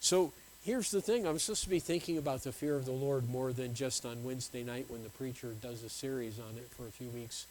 So 0.00 0.32
here's 0.64 0.90
the 0.90 1.02
thing 1.02 1.26
I'm 1.26 1.38
supposed 1.38 1.64
to 1.64 1.70
be 1.70 1.80
thinking 1.80 2.16
about 2.16 2.44
the 2.44 2.52
fear 2.52 2.76
of 2.76 2.86
the 2.86 2.92
Lord 2.92 3.28
more 3.28 3.52
than 3.52 3.74
just 3.74 4.06
on 4.06 4.24
Wednesday 4.24 4.64
night 4.64 4.86
when 4.88 5.02
the 5.02 5.10
preacher 5.10 5.54
does 5.60 5.82
a 5.82 5.90
series 5.90 6.38
on 6.38 6.56
it 6.56 6.68
for 6.70 6.86
a 6.86 6.90
few 6.90 7.08
weeks 7.10 7.46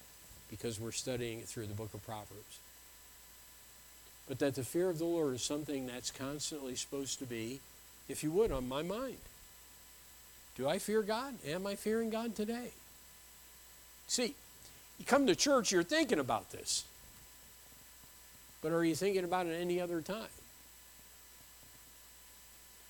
because 0.49 0.79
we're 0.79 0.91
studying 0.91 1.39
it 1.39 1.45
through 1.45 1.67
the 1.67 1.75
book 1.75 1.93
of 1.93 2.03
Proverbs 2.03 2.59
but 4.31 4.39
that 4.39 4.55
the 4.55 4.63
fear 4.63 4.89
of 4.89 4.97
the 4.97 5.03
Lord 5.03 5.33
is 5.33 5.41
something 5.41 5.87
that's 5.87 6.09
constantly 6.09 6.73
supposed 6.73 7.19
to 7.19 7.25
be, 7.25 7.59
if 8.07 8.23
you 8.23 8.31
would, 8.31 8.49
on 8.49 8.65
my 8.65 8.81
mind. 8.81 9.17
Do 10.55 10.69
I 10.69 10.79
fear 10.79 11.01
God? 11.01 11.33
Am 11.45 11.67
I 11.67 11.75
fearing 11.75 12.09
God 12.09 12.33
today? 12.33 12.69
See, 14.07 14.33
you 14.97 15.03
come 15.05 15.27
to 15.27 15.35
church, 15.35 15.73
you're 15.73 15.83
thinking 15.83 16.17
about 16.17 16.49
this. 16.53 16.85
But 18.61 18.71
are 18.71 18.85
you 18.85 18.95
thinking 18.95 19.25
about 19.25 19.47
it 19.47 19.59
any 19.59 19.81
other 19.81 19.99
time? 19.99 20.31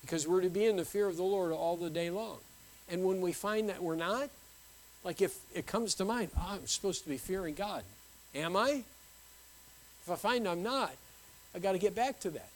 Because 0.02 0.28
we're 0.28 0.42
to 0.42 0.48
be 0.48 0.66
in 0.66 0.76
the 0.76 0.84
fear 0.84 1.08
of 1.08 1.16
the 1.16 1.24
Lord 1.24 1.50
all 1.50 1.76
the 1.76 1.90
day 1.90 2.08
long. 2.08 2.38
And 2.88 3.04
when 3.04 3.20
we 3.20 3.32
find 3.32 3.68
that 3.68 3.82
we're 3.82 3.96
not, 3.96 4.30
like 5.02 5.20
if 5.20 5.36
it 5.56 5.66
comes 5.66 5.96
to 5.96 6.04
mind, 6.04 6.30
oh, 6.38 6.50
I'm 6.52 6.68
supposed 6.68 7.02
to 7.02 7.08
be 7.08 7.16
fearing 7.16 7.56
God. 7.56 7.82
Am 8.32 8.54
I? 8.54 8.84
If 10.04 10.08
I 10.08 10.14
find 10.14 10.46
I'm 10.46 10.62
not, 10.62 10.92
I 11.54 11.58
got 11.58 11.72
to 11.72 11.78
get 11.78 11.94
back 11.94 12.20
to 12.20 12.30
that. 12.30 12.48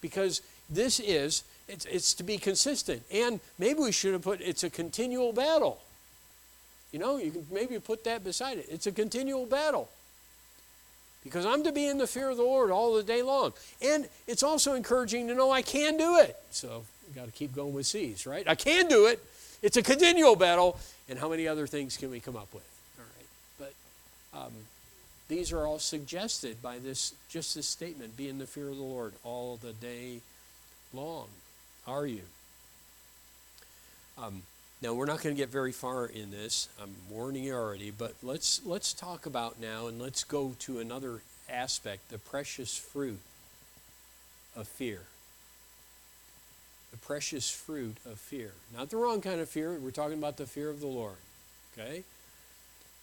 Because 0.00 0.42
this 0.70 1.00
is 1.00 1.44
It's, 1.66 1.86
it's 1.86 2.12
to 2.14 2.22
be 2.22 2.36
consistent. 2.36 3.02
And 3.10 3.40
maybe 3.58 3.80
we 3.80 3.92
should 3.92 4.12
have 4.12 4.22
put 4.22 4.40
it's 4.40 4.64
a 4.64 4.70
continual 4.70 5.32
battle. 5.32 5.80
You 6.92 6.98
know, 6.98 7.16
you 7.16 7.30
can 7.32 7.46
maybe 7.50 7.78
put 7.80 8.04
that 8.04 8.22
beside 8.22 8.58
it. 8.58 8.66
It's 8.70 8.86
a 8.86 8.92
continual 8.92 9.46
battle. 9.46 9.88
Because 11.24 11.46
I'm 11.46 11.64
to 11.64 11.72
be 11.72 11.88
in 11.88 11.96
the 11.96 12.06
fear 12.06 12.28
of 12.28 12.36
the 12.36 12.42
Lord 12.42 12.70
all 12.70 12.94
the 12.94 13.02
day 13.02 13.22
long. 13.22 13.54
And 13.80 14.06
it's 14.26 14.42
also 14.42 14.74
encouraging 14.74 15.26
to 15.28 15.34
know 15.34 15.50
I 15.50 15.62
can 15.62 15.96
do 15.96 16.18
it. 16.18 16.36
So 16.50 16.84
we've 17.06 17.16
got 17.16 17.24
to 17.24 17.32
keep 17.32 17.54
going 17.54 17.72
with 17.72 17.86
C's, 17.86 18.26
right? 18.26 18.46
I 18.46 18.54
can 18.54 18.88
do 18.88 19.06
it. 19.06 19.24
It's 19.62 19.78
a 19.78 19.82
continual 19.82 20.36
battle. 20.36 20.78
And 21.08 21.18
how 21.18 21.30
many 21.30 21.48
other 21.48 21.66
things 21.66 21.96
can 21.96 22.10
we 22.10 22.20
come 22.20 22.36
up 22.36 22.52
with? 22.52 22.68
All 22.98 23.06
right. 23.16 23.72
But 24.32 24.38
um, 24.38 24.52
these 25.28 25.52
are 25.52 25.66
all 25.66 25.78
suggested 25.78 26.60
by 26.62 26.78
this 26.78 27.14
just 27.28 27.54
this 27.54 27.66
statement 27.66 28.16
be 28.16 28.28
in 28.28 28.38
the 28.38 28.46
fear 28.46 28.68
of 28.68 28.76
the 28.76 28.82
Lord 28.82 29.14
all 29.24 29.58
the 29.60 29.72
day 29.72 30.20
long. 30.92 31.28
Are 31.86 32.06
you? 32.06 32.22
Um, 34.16 34.42
now 34.82 34.92
we're 34.92 35.06
not 35.06 35.22
going 35.22 35.34
to 35.34 35.40
get 35.40 35.48
very 35.48 35.72
far 35.72 36.06
in 36.06 36.30
this. 36.30 36.68
I'm 36.80 36.94
warning 37.10 37.44
you 37.44 37.54
already, 37.54 37.90
but 37.90 38.14
let's 38.22 38.60
let's 38.64 38.92
talk 38.92 39.26
about 39.26 39.60
now 39.60 39.86
and 39.86 40.00
let's 40.00 40.24
go 40.24 40.54
to 40.60 40.78
another 40.78 41.20
aspect, 41.48 42.10
the 42.10 42.18
precious 42.18 42.76
fruit 42.76 43.20
of 44.56 44.68
fear. 44.68 45.00
The 46.90 46.98
precious 46.98 47.50
fruit 47.50 47.96
of 48.06 48.18
fear. 48.18 48.52
Not 48.76 48.90
the 48.90 48.98
wrong 48.98 49.20
kind 49.20 49.40
of 49.40 49.48
fear. 49.48 49.72
We're 49.74 49.90
talking 49.90 50.18
about 50.18 50.36
the 50.36 50.46
fear 50.46 50.70
of 50.70 50.80
the 50.80 50.86
Lord. 50.86 51.16
Okay? 51.76 52.04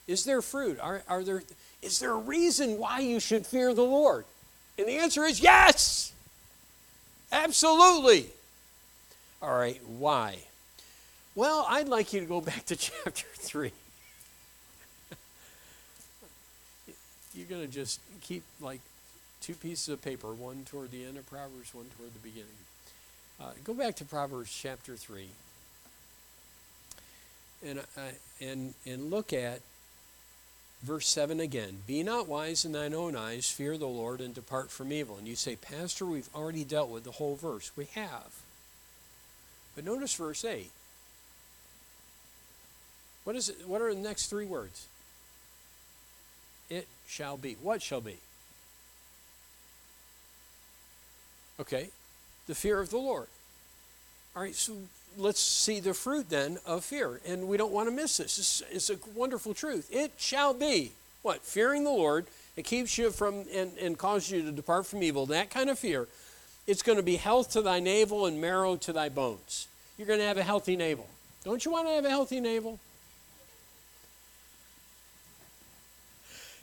Is 0.07 0.25
there 0.25 0.41
fruit? 0.41 0.79
Are, 0.79 1.03
are 1.07 1.23
there 1.23 1.43
is 1.81 1.99
there 1.99 2.11
a 2.11 2.17
reason 2.17 2.77
why 2.77 2.99
you 2.99 3.19
should 3.19 3.45
fear 3.45 3.73
the 3.73 3.83
Lord? 3.83 4.25
And 4.77 4.87
the 4.87 4.97
answer 4.97 5.23
is 5.23 5.41
yes. 5.41 6.13
Absolutely. 7.31 8.27
All 9.41 9.57
right, 9.57 9.81
why? 9.85 10.39
Well, 11.33 11.65
I'd 11.67 11.87
like 11.87 12.13
you 12.13 12.19
to 12.19 12.25
go 12.25 12.41
back 12.51 12.65
to 12.65 12.75
chapter 12.75 13.25
3. 13.33 13.71
You're 17.33 17.47
going 17.47 17.65
to 17.65 17.71
just 17.71 17.99
keep 18.21 18.43
like 18.59 18.81
two 19.41 19.53
pieces 19.53 19.89
of 19.89 20.01
paper, 20.03 20.31
one 20.33 20.65
toward 20.65 20.91
the 20.91 21.03
end 21.05 21.17
of 21.17 21.27
Proverbs, 21.27 21.73
one 21.73 21.85
toward 21.97 22.13
the 22.13 22.19
beginning. 22.19 22.47
Uh, 23.39 23.51
go 23.63 23.73
back 23.73 23.95
to 23.95 24.05
Proverbs 24.05 24.53
chapter 24.53 24.95
3 24.95 25.27
and, 27.65 27.79
uh, 27.79 28.11
and, 28.39 28.75
and 28.85 29.09
look 29.09 29.33
at 29.33 29.61
verse 30.81 31.07
7 31.07 31.39
again. 31.39 31.83
Be 31.87 32.03
not 32.03 32.27
wise 32.27 32.65
in 32.65 32.71
thine 32.71 32.93
own 32.93 33.15
eyes, 33.15 33.49
fear 33.49 33.77
the 33.77 33.87
Lord, 33.87 34.21
and 34.21 34.33
depart 34.33 34.71
from 34.71 34.91
evil. 34.91 35.17
And 35.17 35.27
you 35.27 35.35
say, 35.35 35.55
Pastor, 35.55 36.05
we've 36.05 36.29
already 36.35 36.63
dealt 36.63 36.89
with 36.89 37.03
the 37.03 37.11
whole 37.11 37.35
verse. 37.35 37.71
We 37.75 37.85
have. 37.93 38.31
But 39.75 39.85
notice 39.85 40.13
verse 40.15 40.43
8. 40.43 40.71
What 43.23 43.35
is 43.35 43.49
it? 43.49 43.67
What 43.67 43.81
are 43.81 43.93
the 43.93 43.99
next 43.99 44.27
three 44.27 44.45
words? 44.45 44.87
It 46.69 46.87
shall 47.07 47.37
be. 47.37 47.55
What 47.61 47.81
shall 47.81 48.01
be? 48.01 48.17
Okay, 51.59 51.89
the 52.47 52.55
fear 52.55 52.79
of 52.79 52.89
the 52.89 52.97
Lord. 52.97 53.27
All 54.35 54.41
right, 54.41 54.55
so 54.55 54.73
let's 55.17 55.39
see 55.39 55.79
the 55.79 55.93
fruit 55.93 56.29
then 56.29 56.57
of 56.65 56.85
fear. 56.85 57.19
And 57.27 57.47
we 57.47 57.57
don't 57.57 57.71
want 57.71 57.89
to 57.89 57.95
miss 57.95 58.17
this. 58.17 58.37
It's, 58.39 58.63
it's 58.71 58.89
a 58.89 58.97
wonderful 59.13 59.53
truth. 59.53 59.89
It 59.91 60.13
shall 60.17 60.53
be. 60.53 60.91
What? 61.21 61.41
Fearing 61.41 61.83
the 61.83 61.91
Lord. 61.91 62.25
It 62.55 62.63
keeps 62.63 62.97
you 62.97 63.11
from 63.11 63.45
and, 63.53 63.71
and 63.79 63.97
causes 63.97 64.31
you 64.31 64.41
to 64.43 64.51
depart 64.51 64.85
from 64.85 65.03
evil. 65.03 65.25
That 65.25 65.49
kind 65.49 65.69
of 65.69 65.79
fear. 65.79 66.07
It's 66.67 66.81
going 66.81 66.97
to 66.97 67.03
be 67.03 67.15
health 67.15 67.51
to 67.51 67.61
thy 67.61 67.79
navel 67.79 68.25
and 68.25 68.39
marrow 68.39 68.75
to 68.77 68.93
thy 68.93 69.09
bones. 69.09 69.67
You're 69.97 70.07
going 70.07 70.19
to 70.19 70.25
have 70.25 70.37
a 70.37 70.43
healthy 70.43 70.75
navel. 70.75 71.07
Don't 71.43 71.63
you 71.65 71.71
want 71.71 71.87
to 71.87 71.93
have 71.93 72.05
a 72.05 72.09
healthy 72.09 72.39
navel? 72.39 72.79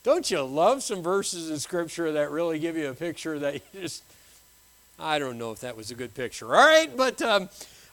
Don't 0.04 0.30
you 0.30 0.42
love 0.42 0.82
some 0.82 1.02
verses 1.02 1.50
in 1.50 1.58
Scripture 1.58 2.12
that 2.12 2.30
really 2.30 2.58
give 2.58 2.76
you 2.76 2.88
a 2.88 2.94
picture 2.94 3.38
that 3.40 3.54
you 3.54 3.60
just, 3.80 4.02
I 4.98 5.18
don't 5.18 5.38
know 5.38 5.52
if 5.52 5.60
that 5.60 5.76
was 5.76 5.90
a 5.90 5.94
good 5.94 6.14
picture. 6.14 6.46
All 6.54 6.66
right, 6.66 6.94
but 6.96 7.22
um, 7.22 7.48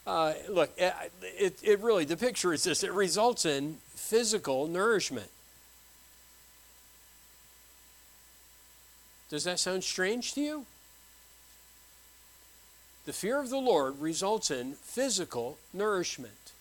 uh, 0.06 0.34
look, 0.48 0.70
it, 0.76 1.58
it 1.62 1.80
really, 1.80 2.04
the 2.04 2.16
picture 2.16 2.52
is 2.52 2.64
this 2.64 2.82
it 2.82 2.92
results 2.92 3.44
in 3.44 3.78
physical 3.94 4.66
nourishment. 4.66 5.30
Does 9.28 9.44
that 9.44 9.58
sound 9.58 9.84
strange 9.84 10.34
to 10.34 10.40
you? 10.40 10.66
The 13.06 13.12
fear 13.12 13.40
of 13.40 13.50
the 13.50 13.58
Lord 13.58 14.00
results 14.00 14.50
in 14.50 14.74
physical 14.74 15.58
nourishment. 15.72 16.52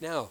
Now, 0.00 0.30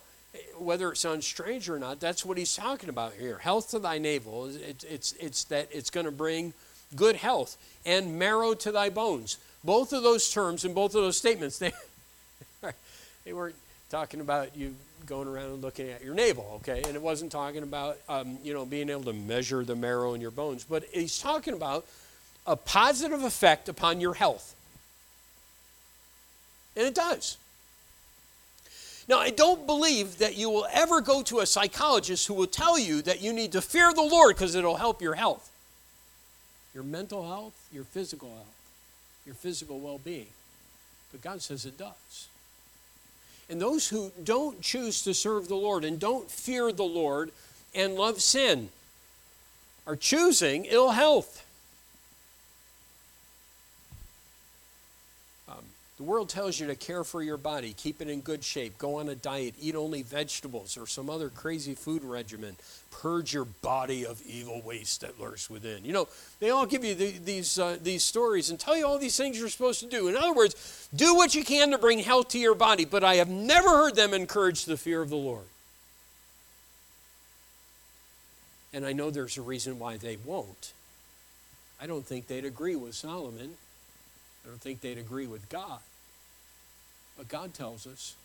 whether 0.58 0.92
it 0.92 0.98
sounds 0.98 1.26
strange 1.26 1.70
or 1.70 1.78
not, 1.78 2.00
that's 2.00 2.26
what 2.26 2.38
he's 2.38 2.56
talking 2.56 2.90
about 2.90 3.14
here. 3.14 3.38
Health 3.38 3.70
to 3.72 3.80
thy 3.80 4.00
navel, 4.00 4.46
it's, 4.48 4.84
it's, 4.84 5.14
it's 5.14 5.44
that 5.46 5.70
it's 5.72 5.90
going 5.90 6.06
to 6.08 6.12
bring 6.12 6.54
good 6.96 7.16
health, 7.16 7.58
and 7.86 8.18
marrow 8.18 8.54
to 8.54 8.72
thy 8.72 8.90
bones. 8.90 9.38
Both 9.64 9.94
of 9.94 10.04
those 10.04 10.32
terms 10.32 10.66
and 10.66 10.76
both 10.76 10.96
of 10.96 11.04
those 11.04 11.18
statements, 11.18 11.60
they, 11.60 11.72
they 13.26 13.34
weren't 13.34 13.56
talking 13.90 14.20
about 14.20 14.56
you 14.56 14.76
going 15.06 15.28
around 15.28 15.46
and 15.46 15.62
looking 15.62 15.90
at 15.90 16.04
your 16.04 16.16
navel, 16.16 16.60
okay? 16.62 16.82
And 16.86 16.96
it 16.96 17.02
wasn't 17.02 17.32
talking 17.32 17.64
about, 17.64 17.98
um, 18.08 18.38
you 18.44 18.54
know, 18.54 18.66
being 18.66 18.90
able 18.90 19.04
to 19.04 19.14
measure 19.14 19.64
the 19.64 19.76
marrow 19.76 20.14
in 20.14 20.22
your 20.22 20.32
bones. 20.32 20.64
But 20.64 20.86
he's 20.92 21.20
talking 21.20 21.54
about 21.54 21.86
a 22.48 22.56
positive 22.56 23.24
effect 23.24 23.70
upon 23.70 24.02
your 24.02 24.14
health. 24.14 24.56
And 26.76 26.88
it 26.88 26.96
does. 26.96 27.38
Now, 29.08 29.20
I 29.20 29.32
don't 29.32 29.66
believe 29.66 30.20
that 30.20 30.38
you 30.38 30.50
will 30.50 30.68
ever 30.72 31.02
go 31.02 31.22
to 31.24 31.40
a 31.40 31.46
psychologist 31.46 32.28
who 32.28 32.34
will 32.34 32.48
tell 32.48 32.80
you 32.80 33.02
that 33.02 33.22
you 33.22 33.34
need 33.34 33.52
to 33.52 33.62
fear 33.62 33.94
the 33.94 34.02
Lord 34.02 34.36
because 34.36 34.56
it'll 34.56 34.78
help 34.78 35.02
your 35.02 35.16
health. 35.16 35.50
Your 36.74 36.84
mental 36.84 37.28
health, 37.28 37.54
your 37.72 37.84
physical 37.84 38.30
health, 38.30 38.56
your 39.26 39.36
physical 39.36 39.80
well 39.80 40.00
being. 40.04 40.28
But 41.12 41.22
God 41.22 41.42
says 41.42 41.66
it 41.66 41.78
does. 41.78 42.28
And 43.50 43.62
those 43.62 43.90
who 43.90 44.12
don't 44.24 44.62
choose 44.62 45.04
to 45.04 45.14
serve 45.14 45.48
the 45.48 45.56
Lord 45.56 45.84
and 45.84 46.00
don't 46.00 46.30
fear 46.32 46.72
the 46.72 46.84
Lord 46.84 47.32
and 47.76 47.96
love 47.96 48.22
sin 48.22 48.70
are 49.86 49.96
choosing 49.96 50.66
ill 50.66 50.92
health. 50.92 51.43
The 56.04 56.10
world 56.10 56.28
tells 56.28 56.60
you 56.60 56.68
to 56.68 56.76
care 56.76 57.06
for 57.06 57.24
your 57.24 57.38
body, 57.38 57.74
keep 57.78 58.02
it 58.02 58.10
in 58.10 58.20
good 58.20 58.44
shape, 58.44 58.78
go 58.78 58.96
on 58.96 59.08
a 59.08 59.16
diet, 59.16 59.54
eat 59.58 59.74
only 59.74 60.02
vegetables 60.02 60.76
or 60.76 60.86
some 60.86 61.10
other 61.10 61.30
crazy 61.30 61.76
food 61.76 62.04
regimen, 62.04 62.58
purge 62.92 63.34
your 63.34 63.46
body 63.46 64.06
of 64.06 64.22
evil 64.24 64.62
waste 64.66 65.00
that 65.00 65.18
lurks 65.18 65.50
within. 65.50 65.86
You 65.86 65.94
know, 65.94 66.10
they 66.42 66.50
all 66.50 66.66
give 66.66 66.84
you 66.84 66.94
the, 66.94 67.12
these, 67.20 67.58
uh, 67.58 67.78
these 67.82 68.04
stories 68.04 68.50
and 68.50 68.60
tell 68.60 68.76
you 68.76 68.86
all 68.86 69.00
these 69.00 69.16
things 69.16 69.40
you're 69.40 69.48
supposed 69.48 69.80
to 69.80 69.86
do. 69.86 70.10
In 70.10 70.18
other 70.18 70.34
words, 70.34 70.90
do 70.94 71.16
what 71.16 71.36
you 71.36 71.46
can 71.46 71.72
to 71.72 71.78
bring 71.78 72.00
health 72.00 72.28
to 72.30 72.38
your 72.38 72.54
body, 72.54 72.84
but 72.84 73.06
I 73.06 73.16
have 73.16 73.30
never 73.30 73.70
heard 73.70 73.96
them 73.96 74.14
encourage 74.14 74.66
the 74.66 74.76
fear 74.76 75.02
of 75.02 75.10
the 75.10 75.16
Lord. 75.16 75.46
And 78.74 78.86
I 78.86 78.92
know 78.92 79.10
there's 79.10 79.38
a 79.38 79.42
reason 79.42 79.80
why 79.80 79.96
they 79.96 80.18
won't. 80.26 80.74
I 81.82 81.88
don't 81.88 82.06
think 82.06 82.28
they'd 82.28 82.44
agree 82.44 82.76
with 82.76 82.94
Solomon. 82.94 83.52
I 84.44 84.50
don't 84.50 84.60
think 84.60 84.82
they'd 84.82 84.98
agree 84.98 85.28
with 85.28 85.48
God. 85.48 85.80
But 87.18 87.28
God 87.28 87.54
tells 87.54 87.86
us 87.86 88.16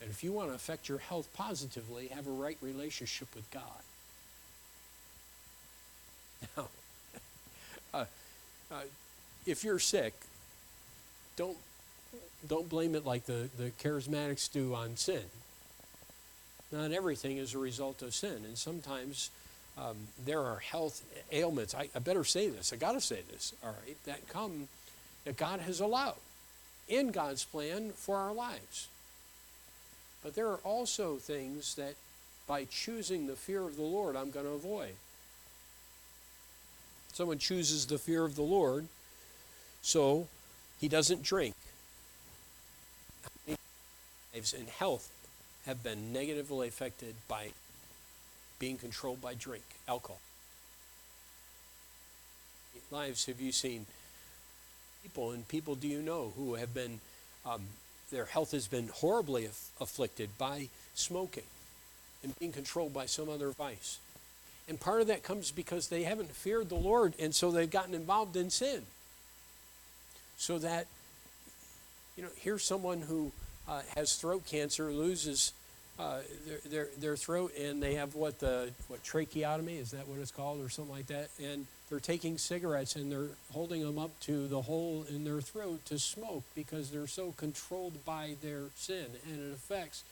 that 0.00 0.08
if 0.08 0.22
you 0.22 0.32
want 0.32 0.50
to 0.50 0.54
affect 0.54 0.88
your 0.88 0.98
health 0.98 1.28
positively, 1.34 2.08
have 2.08 2.26
a 2.26 2.30
right 2.30 2.58
relationship 2.60 3.28
with 3.34 3.50
God. 3.50 3.62
Now, 6.56 6.68
uh, 7.94 8.04
uh, 8.70 8.80
if 9.46 9.64
you're 9.64 9.78
sick, 9.78 10.14
don't 11.36 11.56
don't 12.46 12.68
blame 12.68 12.94
it 12.94 13.06
like 13.06 13.24
the, 13.24 13.48
the 13.56 13.70
charismatics 13.82 14.52
do 14.52 14.74
on 14.74 14.96
sin. 14.96 15.22
Not 16.70 16.92
everything 16.92 17.38
is 17.38 17.54
a 17.54 17.58
result 17.58 18.02
of 18.02 18.14
sin, 18.14 18.42
and 18.44 18.58
sometimes 18.58 19.30
um, 19.78 19.96
there 20.24 20.40
are 20.40 20.58
health 20.58 21.02
ailments. 21.32 21.74
I, 21.74 21.88
I 21.94 22.00
better 22.00 22.24
say 22.24 22.48
this. 22.50 22.72
I 22.72 22.76
got 22.76 22.92
to 22.92 23.00
say 23.00 23.20
this. 23.30 23.54
All 23.62 23.74
right, 23.86 23.96
that 24.04 24.28
come 24.28 24.68
that 25.24 25.36
God 25.36 25.60
has 25.60 25.80
allowed 25.80 26.16
in 26.88 27.10
God's 27.10 27.44
plan 27.44 27.90
for 27.90 28.16
our 28.16 28.32
lives. 28.32 28.88
But 30.22 30.34
there 30.34 30.48
are 30.48 30.60
also 30.64 31.16
things 31.16 31.74
that 31.74 31.94
by 32.46 32.64
choosing 32.64 33.26
the 33.26 33.36
fear 33.36 33.62
of 33.62 33.76
the 33.76 33.82
Lord, 33.82 34.16
I'm 34.16 34.30
going 34.30 34.46
to 34.46 34.52
avoid. 34.52 34.94
Someone 37.12 37.38
chooses 37.38 37.86
the 37.86 37.98
fear 37.98 38.24
of 38.24 38.34
the 38.34 38.42
Lord, 38.42 38.86
so 39.82 40.26
he 40.80 40.88
doesn't 40.88 41.22
drink. 41.22 41.54
Lives 44.34 44.52
and 44.52 44.68
health 44.68 45.10
have 45.64 45.82
been 45.82 46.12
negatively 46.12 46.68
affected 46.68 47.14
by 47.28 47.50
being 48.58 48.76
controlled 48.76 49.22
by 49.22 49.34
drink, 49.34 49.64
alcohol. 49.88 50.20
Lives 52.90 53.26
have 53.26 53.40
you 53.40 53.52
seen 53.52 53.86
people 55.04 55.32
and 55.32 55.46
people 55.48 55.74
do 55.74 55.86
you 55.86 56.00
know 56.00 56.32
who 56.36 56.54
have 56.54 56.72
been, 56.72 56.98
um, 57.44 57.60
their 58.10 58.24
health 58.24 58.52
has 58.52 58.66
been 58.66 58.88
horribly 58.88 59.44
aff- 59.44 59.70
afflicted 59.78 60.30
by 60.38 60.68
smoking 60.94 61.44
and 62.22 62.36
being 62.38 62.52
controlled 62.52 62.94
by 62.94 63.04
some 63.04 63.28
other 63.28 63.50
vice. 63.50 63.98
And 64.66 64.80
part 64.80 65.02
of 65.02 65.08
that 65.08 65.22
comes 65.22 65.50
because 65.50 65.88
they 65.88 66.04
haven't 66.04 66.30
feared 66.30 66.70
the 66.70 66.74
Lord, 66.74 67.12
and 67.18 67.34
so 67.34 67.50
they've 67.50 67.70
gotten 67.70 67.92
involved 67.92 68.34
in 68.34 68.48
sin. 68.48 68.84
So 70.38 70.58
that, 70.58 70.86
you 72.16 72.22
know, 72.22 72.30
here's 72.36 72.64
someone 72.64 73.02
who 73.02 73.30
uh, 73.68 73.82
has 73.94 74.16
throat 74.16 74.46
cancer, 74.46 74.90
loses 74.90 75.52
uh, 75.98 76.18
their, 76.46 76.58
their, 76.70 76.88
their 76.98 77.16
throat, 77.16 77.52
and 77.56 77.82
they 77.82 77.94
have 77.94 78.14
what 78.14 78.40
the 78.40 78.70
what 78.88 79.02
tracheotomy 79.04 79.76
is 79.76 79.92
that 79.92 80.08
what 80.08 80.18
it's 80.18 80.30
called, 80.30 80.60
or 80.60 80.68
something 80.68 80.94
like 80.94 81.06
that, 81.06 81.28
and 81.42 81.66
they're 81.88 82.00
taking 82.00 82.38
cigarettes 82.38 82.96
and 82.96 83.12
they're 83.12 83.28
holding 83.52 83.82
them 83.82 83.98
up 83.98 84.18
to 84.20 84.48
the 84.48 84.62
hole 84.62 85.04
in 85.08 85.24
their 85.24 85.40
throat 85.40 85.84
to 85.86 85.98
smoke 85.98 86.42
because 86.54 86.90
they're 86.90 87.06
so 87.06 87.32
controlled 87.36 88.04
by 88.04 88.34
their 88.42 88.64
sin, 88.74 89.06
and 89.26 89.50
it 89.50 89.54
affects 89.54 90.02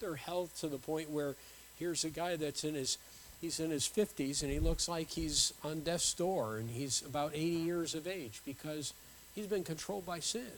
their 0.00 0.14
health 0.14 0.58
to 0.60 0.68
the 0.68 0.78
point 0.78 1.10
where 1.10 1.34
here's 1.78 2.04
a 2.04 2.10
guy 2.10 2.36
that's 2.36 2.64
in 2.64 2.74
his 2.74 2.98
he's 3.40 3.60
in 3.60 3.70
his 3.70 3.84
50s 3.84 4.42
and 4.42 4.50
he 4.50 4.58
looks 4.58 4.88
like 4.88 5.10
he's 5.10 5.52
on 5.62 5.80
death's 5.80 6.12
door 6.14 6.56
and 6.56 6.70
he's 6.70 7.02
about 7.02 7.32
80 7.34 7.46
years 7.46 7.94
of 7.94 8.06
age 8.06 8.40
because 8.44 8.92
he's 9.34 9.46
been 9.46 9.64
controlled 9.64 10.04
by 10.04 10.18
sin. 10.18 10.50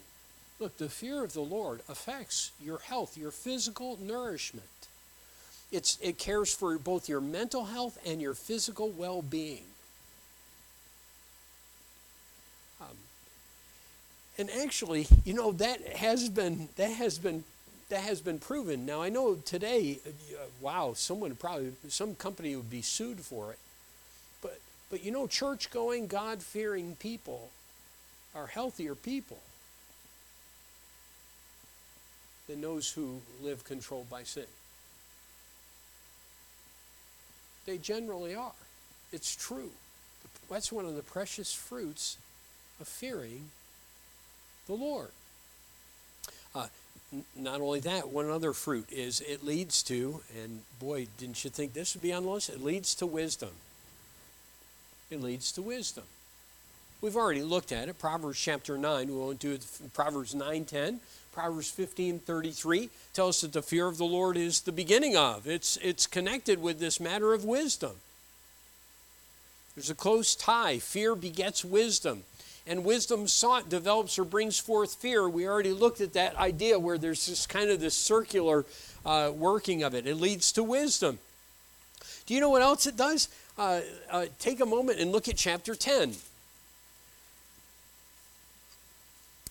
Look, 0.60 0.76
the 0.76 0.90
fear 0.90 1.24
of 1.24 1.32
the 1.32 1.40
Lord 1.40 1.80
affects 1.88 2.52
your 2.62 2.78
health, 2.78 3.16
your 3.16 3.30
physical 3.30 3.98
nourishment. 4.00 4.66
It's, 5.72 5.98
it 6.02 6.18
cares 6.18 6.54
for 6.54 6.76
both 6.78 7.08
your 7.08 7.22
mental 7.22 7.64
health 7.64 7.98
and 8.04 8.20
your 8.20 8.34
physical 8.34 8.90
well 8.90 9.22
being. 9.22 9.64
Um, 12.78 12.96
and 14.36 14.50
actually, 14.50 15.06
you 15.24 15.32
know, 15.32 15.52
that 15.52 15.80
has 15.96 16.28
been, 16.28 16.68
that 16.76 16.90
has 16.90 17.18
been 17.18 17.44
that 17.88 18.02
has 18.02 18.20
been 18.20 18.38
proven. 18.38 18.86
Now 18.86 19.02
I 19.02 19.08
know 19.08 19.34
today, 19.34 19.98
uh, 20.06 20.42
wow, 20.60 20.92
someone 20.94 21.34
probably 21.34 21.72
some 21.88 22.14
company 22.14 22.54
would 22.54 22.70
be 22.70 22.82
sued 22.82 23.18
for 23.18 23.50
it. 23.50 23.58
But 24.40 24.60
but 24.90 25.04
you 25.04 25.10
know, 25.10 25.26
church 25.26 25.72
going, 25.72 26.06
God 26.06 26.40
fearing 26.40 26.96
people 27.00 27.50
are 28.32 28.46
healthier 28.46 28.94
people 28.94 29.40
than 32.50 32.60
those 32.60 32.90
who 32.90 33.20
live 33.40 33.62
controlled 33.62 34.10
by 34.10 34.24
sin. 34.24 34.44
They 37.64 37.78
generally 37.78 38.34
are. 38.34 38.52
It's 39.12 39.36
true. 39.36 39.70
That's 40.50 40.72
one 40.72 40.84
of 40.84 40.96
the 40.96 41.02
precious 41.02 41.52
fruits 41.52 42.16
of 42.80 42.88
fearing 42.88 43.50
the 44.66 44.74
Lord. 44.74 45.10
Uh, 46.52 46.66
not 47.36 47.60
only 47.60 47.78
that, 47.80 48.08
one 48.08 48.28
other 48.28 48.52
fruit 48.52 48.86
is 48.90 49.20
it 49.20 49.44
leads 49.44 49.84
to, 49.84 50.22
and 50.42 50.62
boy, 50.80 51.06
didn't 51.18 51.44
you 51.44 51.50
think 51.50 51.72
this 51.72 51.94
would 51.94 52.02
be 52.02 52.12
on 52.12 52.24
the 52.24 52.30
list? 52.30 52.50
It 52.50 52.62
leads 52.62 52.96
to 52.96 53.06
wisdom. 53.06 53.50
It 55.08 55.22
leads 55.22 55.52
to 55.52 55.62
wisdom. 55.62 56.04
We've 57.00 57.16
already 57.16 57.42
looked 57.42 57.72
at 57.72 57.88
it. 57.88 57.98
Proverbs 57.98 58.38
chapter 58.38 58.76
9, 58.76 59.08
we 59.08 59.14
won't 59.14 59.38
do 59.38 59.52
it. 59.52 59.66
Proverbs 59.94 60.34
9 60.34 60.64
10. 60.64 61.00
Proverbs 61.32 61.70
15 61.70 62.18
33 62.18 62.90
tell 63.12 63.28
us 63.28 63.40
that 63.40 63.52
the 63.52 63.62
fear 63.62 63.86
of 63.86 63.98
the 63.98 64.04
Lord 64.04 64.36
is 64.36 64.60
the 64.62 64.72
beginning 64.72 65.16
of. 65.16 65.46
It's, 65.46 65.78
it's 65.78 66.06
connected 66.06 66.60
with 66.60 66.80
this 66.80 67.00
matter 67.00 67.32
of 67.32 67.44
wisdom. 67.44 67.92
There's 69.74 69.90
a 69.90 69.94
close 69.94 70.34
tie. 70.34 70.78
Fear 70.78 71.14
begets 71.14 71.64
wisdom 71.64 72.24
and 72.66 72.84
wisdom 72.84 73.26
sought 73.26 73.68
develops 73.68 74.18
or 74.18 74.24
brings 74.24 74.58
forth 74.58 74.94
fear. 74.94 75.28
We 75.28 75.48
already 75.48 75.72
looked 75.72 76.00
at 76.00 76.12
that 76.12 76.36
idea 76.36 76.78
where 76.78 76.98
there's 76.98 77.26
this 77.26 77.46
kind 77.46 77.70
of 77.70 77.80
this 77.80 77.96
circular 77.96 78.64
uh, 79.04 79.32
working 79.34 79.82
of 79.82 79.94
it. 79.94 80.06
It 80.06 80.16
leads 80.16 80.52
to 80.52 80.62
wisdom. 80.62 81.18
Do 82.26 82.34
you 82.34 82.40
know 82.40 82.50
what 82.50 82.62
else 82.62 82.86
it 82.86 82.96
does? 82.96 83.28
Uh, 83.58 83.80
uh, 84.10 84.26
take 84.38 84.60
a 84.60 84.66
moment 84.66 85.00
and 85.00 85.10
look 85.10 85.28
at 85.28 85.36
chapter 85.36 85.74
10. 85.74 86.14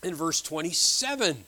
In 0.02 0.14
verse 0.14 0.40
27. 0.40 1.44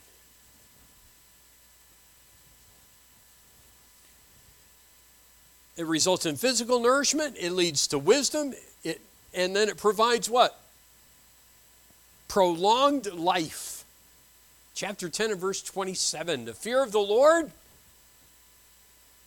It 5.76 5.86
results 5.86 6.26
in 6.26 6.36
physical 6.36 6.80
nourishment, 6.80 7.36
it 7.38 7.52
leads 7.52 7.86
to 7.88 7.98
wisdom, 7.98 8.52
it, 8.84 9.00
and 9.32 9.56
then 9.56 9.68
it 9.68 9.78
provides 9.78 10.28
what? 10.28 10.58
prolonged 12.32 13.12
life. 13.12 13.84
Chapter 14.74 15.10
10 15.10 15.32
and 15.32 15.40
verse 15.40 15.60
27. 15.60 16.46
The 16.46 16.54
fear 16.54 16.82
of 16.82 16.90
the 16.90 16.98
Lord 16.98 17.50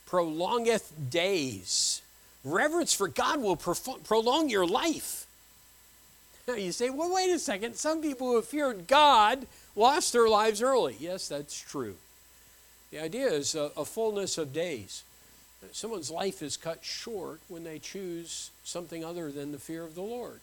prolongeth 0.07 0.91
days. 1.11 2.01
Reverence 2.43 2.95
for 2.95 3.07
God 3.07 3.43
will 3.43 3.57
prolong 3.57 4.49
your 4.49 4.65
life. 4.65 5.24
Now 6.47 6.53
you 6.55 6.71
say, 6.71 6.89
well, 6.89 7.13
wait 7.13 7.31
a 7.31 7.39
second. 7.39 7.75
Some 7.75 8.01
people 8.01 8.27
who 8.27 8.35
have 8.35 8.45
feared 8.45 8.87
God 8.87 9.47
lost 9.75 10.13
their 10.13 10.29
lives 10.29 10.61
early. 10.61 10.95
Yes, 10.99 11.27
that's 11.27 11.59
true. 11.59 11.95
The 12.91 13.01
idea 13.01 13.27
is 13.27 13.55
a, 13.55 13.71
a 13.75 13.85
fullness 13.85 14.37
of 14.37 14.53
days. 14.53 15.03
Someone's 15.71 16.11
life 16.11 16.41
is 16.41 16.57
cut 16.57 16.83
short 16.83 17.39
when 17.47 17.63
they 17.63 17.79
choose 17.79 18.51
something 18.63 19.03
other 19.03 19.31
than 19.31 19.51
the 19.51 19.57
fear 19.57 19.83
of 19.83 19.95
the 19.95 20.01
Lord. 20.01 20.39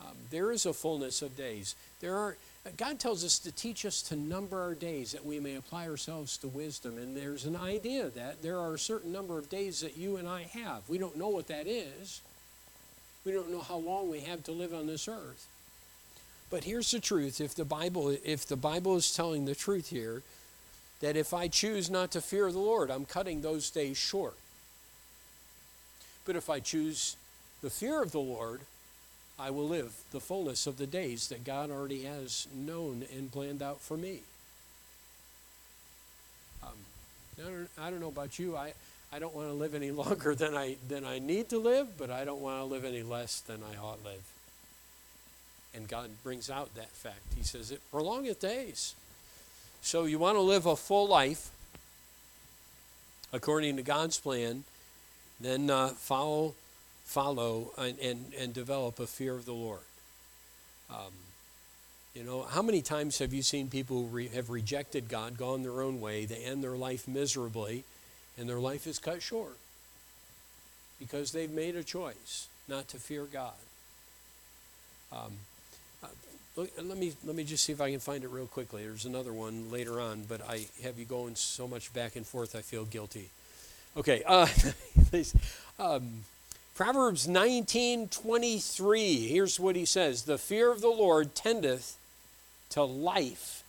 Um, 0.00 0.14
there 0.30 0.52
is 0.52 0.66
a 0.66 0.74
fullness 0.74 1.22
of 1.22 1.36
days. 1.36 1.74
There 2.00 2.14
are, 2.14 2.36
God 2.76 2.98
tells 2.98 3.24
us 3.24 3.38
to 3.40 3.52
teach 3.52 3.86
us 3.86 4.02
to 4.02 4.16
number 4.16 4.60
our 4.60 4.74
days 4.74 5.12
that 5.12 5.24
we 5.24 5.40
may 5.40 5.56
apply 5.56 5.88
ourselves 5.88 6.36
to 6.38 6.48
wisdom. 6.48 6.98
And 6.98 7.16
there's 7.16 7.46
an 7.46 7.56
idea 7.56 8.10
that 8.10 8.42
there 8.42 8.58
are 8.58 8.74
a 8.74 8.78
certain 8.78 9.12
number 9.12 9.38
of 9.38 9.48
days 9.48 9.80
that 9.80 9.96
you 9.96 10.18
and 10.18 10.28
I 10.28 10.42
have. 10.42 10.86
We 10.88 10.98
don't 10.98 11.16
know 11.16 11.28
what 11.28 11.48
that 11.48 11.66
is. 11.66 12.20
We 13.26 13.32
don't 13.32 13.50
know 13.50 13.60
how 13.60 13.78
long 13.78 14.08
we 14.08 14.20
have 14.20 14.44
to 14.44 14.52
live 14.52 14.72
on 14.72 14.86
this 14.86 15.08
earth. 15.08 15.48
But 16.48 16.62
here's 16.62 16.92
the 16.92 17.00
truth. 17.00 17.40
If 17.40 17.56
the 17.56 17.64
Bible, 17.64 18.16
if 18.24 18.46
the 18.46 18.56
Bible 18.56 18.94
is 18.96 19.14
telling 19.14 19.44
the 19.44 19.54
truth 19.56 19.88
here, 19.88 20.22
that 21.00 21.16
if 21.16 21.34
I 21.34 21.48
choose 21.48 21.90
not 21.90 22.12
to 22.12 22.20
fear 22.20 22.50
the 22.52 22.60
Lord, 22.60 22.88
I'm 22.88 23.04
cutting 23.04 23.42
those 23.42 23.68
days 23.68 23.96
short. 23.96 24.34
But 26.24 26.36
if 26.36 26.48
I 26.48 26.60
choose 26.60 27.16
the 27.62 27.70
fear 27.70 28.00
of 28.00 28.12
the 28.12 28.20
Lord, 28.20 28.60
I 29.38 29.50
will 29.50 29.66
live 29.66 29.92
the 30.12 30.20
fullness 30.20 30.68
of 30.68 30.78
the 30.78 30.86
days 30.86 31.28
that 31.28 31.44
God 31.44 31.68
already 31.68 32.04
has 32.04 32.46
known 32.54 33.04
and 33.12 33.32
planned 33.32 33.60
out 33.60 33.80
for 33.80 33.96
me. 33.96 34.20
Um, 36.62 36.70
I, 37.38 37.42
don't, 37.42 37.68
I 37.76 37.90
don't 37.90 38.00
know 38.00 38.08
about 38.08 38.38
you. 38.38 38.56
I, 38.56 38.72
I 39.12 39.18
don't 39.18 39.34
want 39.34 39.48
to 39.48 39.54
live 39.54 39.74
any 39.74 39.90
longer 39.92 40.34
than 40.34 40.54
I, 40.54 40.76
than 40.88 41.04
I 41.04 41.18
need 41.18 41.48
to 41.50 41.58
live, 41.58 41.98
but 41.98 42.10
I 42.10 42.24
don't 42.24 42.40
want 42.40 42.60
to 42.60 42.64
live 42.64 42.84
any 42.84 43.02
less 43.02 43.40
than 43.40 43.60
I 43.62 43.76
ought 43.76 44.02
to 44.02 44.08
live. 44.10 44.22
And 45.74 45.88
God 45.88 46.10
brings 46.22 46.48
out 46.48 46.74
that 46.74 46.90
fact. 46.90 47.34
He 47.36 47.42
says, 47.42 47.70
It 47.70 47.80
prolongeth 47.90 48.40
days. 48.40 48.94
So 49.82 50.04
you 50.04 50.18
want 50.18 50.36
to 50.36 50.40
live 50.40 50.66
a 50.66 50.74
full 50.74 51.06
life 51.06 51.50
according 53.32 53.76
to 53.76 53.82
God's 53.82 54.18
plan, 54.18 54.64
then 55.40 55.70
uh, 55.70 55.88
follow 55.88 56.54
follow 57.04 57.70
and, 57.78 57.98
and, 58.00 58.32
and 58.38 58.52
develop 58.52 58.98
a 58.98 59.06
fear 59.06 59.34
of 59.34 59.46
the 59.46 59.52
Lord. 59.52 59.78
Um, 60.90 61.12
you 62.14 62.24
know, 62.24 62.42
how 62.42 62.62
many 62.62 62.82
times 62.82 63.18
have 63.18 63.32
you 63.32 63.42
seen 63.42 63.68
people 63.68 64.02
who 64.02 64.06
re- 64.08 64.28
have 64.28 64.50
rejected 64.50 65.08
God, 65.08 65.38
gone 65.38 65.62
their 65.62 65.82
own 65.82 66.00
way, 66.00 66.24
they 66.24 66.44
end 66.44 66.64
their 66.64 66.76
life 66.76 67.06
miserably, 67.06 67.84
and 68.38 68.48
their 68.48 68.60
life 68.60 68.86
is 68.86 68.98
cut 68.98 69.22
short 69.22 69.56
because 70.98 71.32
they've 71.32 71.50
made 71.50 71.76
a 71.76 71.84
choice 71.84 72.48
not 72.68 72.88
to 72.88 72.98
fear 72.98 73.24
God? 73.24 73.54
Um, 75.12 75.32
uh, 76.02 76.08
look, 76.56 76.70
let 76.82 76.98
me 76.98 77.12
let 77.24 77.36
me 77.36 77.44
just 77.44 77.64
see 77.64 77.72
if 77.72 77.80
I 77.80 77.90
can 77.90 78.00
find 78.00 78.24
it 78.24 78.28
real 78.28 78.46
quickly. 78.46 78.84
There's 78.84 79.04
another 79.04 79.32
one 79.32 79.70
later 79.70 80.00
on, 80.00 80.24
but 80.28 80.40
I 80.48 80.66
have 80.82 80.98
you 80.98 81.04
going 81.04 81.36
so 81.36 81.68
much 81.68 81.92
back 81.94 82.16
and 82.16 82.26
forth. 82.26 82.56
I 82.56 82.62
feel 82.62 82.84
guilty. 82.84 83.30
Okay, 83.96 84.22
uh, 84.26 84.48
um, 85.78 86.24
Proverbs 86.74 87.26
19:23. 87.26 89.28
Here's 89.28 89.60
what 89.60 89.76
he 89.76 89.84
says: 89.84 90.24
"The 90.24 90.38
fear 90.38 90.70
of 90.70 90.80
the 90.80 90.88
Lord 90.88 91.34
tendeth 91.34 91.96
to 92.70 92.82
life, 92.82 93.62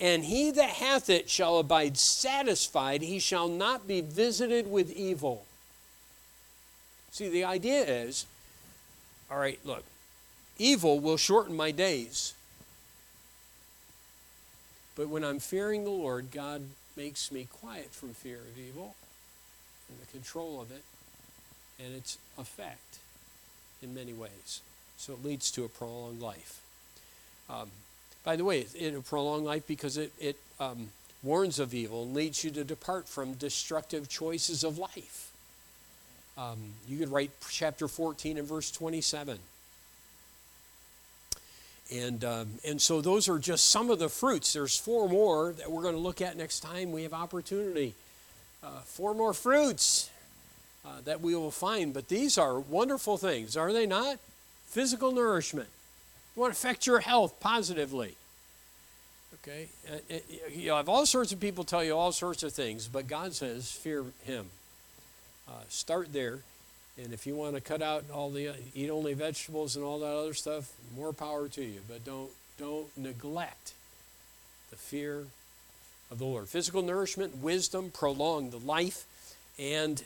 and 0.00 0.24
he 0.24 0.50
that 0.52 0.70
hath 0.70 1.10
it 1.10 1.28
shall 1.28 1.58
abide 1.58 1.98
satisfied; 1.98 3.02
he 3.02 3.18
shall 3.18 3.48
not 3.48 3.86
be 3.86 4.00
visited 4.00 4.70
with 4.70 4.90
evil." 4.92 5.46
See, 7.12 7.28
the 7.28 7.44
idea 7.44 7.84
is, 7.84 8.26
all 9.30 9.38
right, 9.38 9.58
look, 9.64 9.84
evil 10.58 11.00
will 11.00 11.16
shorten 11.16 11.56
my 11.56 11.70
days. 11.70 12.34
But 14.96 15.08
when 15.08 15.24
I'm 15.24 15.38
fearing 15.38 15.84
the 15.84 15.90
Lord, 15.90 16.30
God 16.30 16.62
makes 16.96 17.32
me 17.32 17.48
quiet 17.50 17.90
from 17.92 18.14
fear 18.14 18.38
of 18.38 18.58
evil 18.58 18.94
and 19.88 20.00
the 20.00 20.06
control 20.12 20.60
of 20.60 20.70
it 20.70 20.82
and 21.82 21.94
its 21.94 22.18
effect 22.38 22.98
in 23.82 23.94
many 23.94 24.12
ways. 24.12 24.60
So 24.96 25.14
it 25.14 25.24
leads 25.24 25.50
to 25.52 25.64
a 25.64 25.68
prolonged 25.68 26.20
life. 26.20 26.60
Um, 27.48 27.70
by 28.24 28.36
the 28.36 28.44
way, 28.44 28.66
it'll 28.78 29.02
prolong 29.02 29.44
life 29.44 29.66
because 29.66 29.96
it, 29.96 30.12
it 30.18 30.36
um, 30.58 30.88
warns 31.22 31.58
of 31.58 31.74
evil 31.74 32.04
and 32.04 32.14
leads 32.14 32.44
you 32.44 32.50
to 32.50 32.64
depart 32.64 33.08
from 33.08 33.34
destructive 33.34 34.08
choices 34.08 34.64
of 34.64 34.78
life. 34.78 35.32
Um, 36.36 36.58
you 36.88 36.98
could 36.98 37.10
write 37.10 37.30
chapter 37.50 37.88
14 37.88 38.38
and 38.38 38.46
verse 38.46 38.70
27. 38.70 39.38
And, 41.92 42.24
um, 42.24 42.48
and 42.64 42.80
so 42.80 43.00
those 43.00 43.28
are 43.28 43.38
just 43.38 43.68
some 43.68 43.90
of 43.90 43.98
the 43.98 44.08
fruits. 44.08 44.52
There's 44.52 44.76
four 44.76 45.08
more 45.08 45.52
that 45.54 45.70
we're 45.70 45.82
going 45.82 45.94
to 45.94 46.00
look 46.00 46.20
at 46.20 46.36
next 46.36 46.60
time 46.60 46.92
we 46.92 47.02
have 47.02 47.12
opportunity. 47.12 47.94
Uh, 48.62 48.80
four 48.84 49.12
more 49.14 49.34
fruits 49.34 50.08
uh, 50.84 51.00
that 51.04 51.20
we 51.20 51.34
will 51.34 51.50
find. 51.50 51.92
But 51.92 52.08
these 52.08 52.38
are 52.38 52.60
wonderful 52.60 53.18
things, 53.18 53.56
are 53.56 53.72
they 53.72 53.86
not? 53.86 54.18
Physical 54.66 55.10
nourishment. 55.10 55.68
To 56.40 56.46
affect 56.46 56.86
your 56.86 57.00
health 57.00 57.38
positively. 57.38 58.16
Okay? 59.34 59.68
Uh, 59.88 60.16
you 60.50 60.72
have 60.72 60.88
all 60.88 61.06
sorts 61.06 61.32
of 61.32 61.40
people 61.40 61.64
tell 61.64 61.84
you 61.84 61.96
all 61.96 62.12
sorts 62.12 62.42
of 62.42 62.52
things, 62.52 62.88
but 62.88 63.06
God 63.06 63.34
says, 63.34 63.70
fear 63.70 64.04
Him. 64.24 64.46
Uh, 65.48 65.52
start 65.68 66.12
there. 66.12 66.40
And 67.02 67.12
if 67.12 67.26
you 67.26 67.34
want 67.34 67.54
to 67.54 67.60
cut 67.60 67.82
out 67.82 68.04
all 68.12 68.30
the 68.30 68.52
eat 68.74 68.90
only 68.90 69.14
vegetables 69.14 69.76
and 69.76 69.84
all 69.84 69.98
that 70.00 70.06
other 70.06 70.34
stuff, 70.34 70.72
more 70.96 71.12
power 71.12 71.48
to 71.48 71.62
you. 71.62 71.80
But 71.88 72.04
don't 72.04 72.30
don't 72.58 72.96
neglect 72.96 73.72
the 74.70 74.76
fear 74.76 75.24
of 76.10 76.18
the 76.18 76.24
Lord. 76.24 76.48
Physical 76.48 76.82
nourishment, 76.82 77.38
wisdom, 77.38 77.90
prolong 77.90 78.50
the 78.50 78.58
life, 78.58 79.04
and 79.58 80.02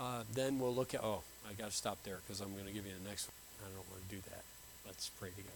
uh, 0.00 0.22
then 0.32 0.58
we'll 0.58 0.74
look 0.74 0.94
at. 0.94 1.02
Oh, 1.02 1.22
I 1.48 1.52
got 1.54 1.70
to 1.70 1.76
stop 1.76 1.98
there 2.04 2.18
because 2.26 2.40
I'm 2.40 2.52
going 2.54 2.66
to 2.66 2.72
give 2.72 2.86
you 2.86 2.92
the 3.02 3.08
next 3.08 3.28
one. 3.28 3.68
I 3.68 3.76
don't 3.76 3.90
want 3.90 4.08
to 4.08 4.14
do 4.16 4.22
that. 4.30 4.51
Let's 4.86 5.08
pray 5.08 5.30
together. 5.30 5.48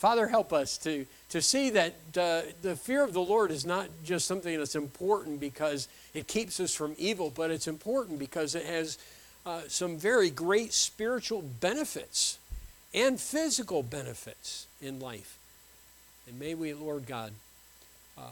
Father, 0.00 0.28
help 0.28 0.52
us 0.52 0.78
to, 0.78 1.04
to 1.28 1.42
see 1.42 1.68
that 1.70 1.94
uh, 2.16 2.40
the 2.62 2.74
fear 2.74 3.04
of 3.04 3.12
the 3.12 3.20
Lord 3.20 3.50
is 3.50 3.66
not 3.66 3.88
just 4.02 4.26
something 4.26 4.58
that's 4.58 4.74
important 4.74 5.40
because 5.40 5.88
it 6.14 6.26
keeps 6.26 6.58
us 6.58 6.74
from 6.74 6.94
evil, 6.96 7.30
but 7.34 7.50
it's 7.50 7.68
important 7.68 8.18
because 8.18 8.54
it 8.54 8.64
has 8.64 8.96
uh, 9.44 9.60
some 9.68 9.98
very 9.98 10.30
great 10.30 10.72
spiritual 10.72 11.42
benefits 11.42 12.38
and 12.94 13.20
physical 13.20 13.82
benefits 13.82 14.66
in 14.80 15.00
life. 15.00 15.38
And 16.26 16.38
may 16.38 16.54
we, 16.54 16.72
Lord 16.72 17.06
God, 17.06 17.32
uh, 18.16 18.22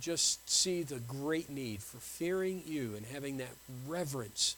just 0.00 0.48
see 0.48 0.82
the 0.82 1.00
great 1.00 1.50
need 1.50 1.82
for 1.82 1.98
fearing 1.98 2.62
you 2.66 2.94
and 2.96 3.04
having 3.04 3.36
that 3.38 3.54
reverence 3.86 4.56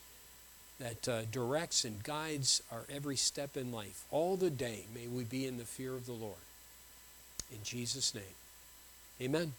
that 0.83 1.09
uh, 1.09 1.23
directs 1.31 1.85
and 1.85 2.03
guides 2.03 2.61
our 2.73 2.83
every 2.93 3.17
step 3.17 3.57
in 3.57 3.71
life. 3.71 4.05
All 4.11 4.37
the 4.37 4.51
day, 4.51 4.85
may 4.93 5.07
we 5.07 5.23
be 5.23 5.47
in 5.47 5.57
the 5.57 5.65
fear 5.65 5.95
of 5.95 6.07
the 6.07 6.13
Lord. 6.13 6.35
In 7.53 7.59
Jesus' 7.63 8.15
name, 8.15 8.25
amen. 9.21 9.53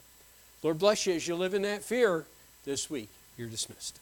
Lord 0.62 0.80
bless 0.80 1.06
you 1.06 1.14
as 1.14 1.28
you 1.28 1.36
live 1.36 1.54
in 1.54 1.62
that 1.62 1.84
fear 1.84 2.26
this 2.66 2.90
week. 2.90 3.10
You're 3.38 3.50
dismissed. 3.50 4.00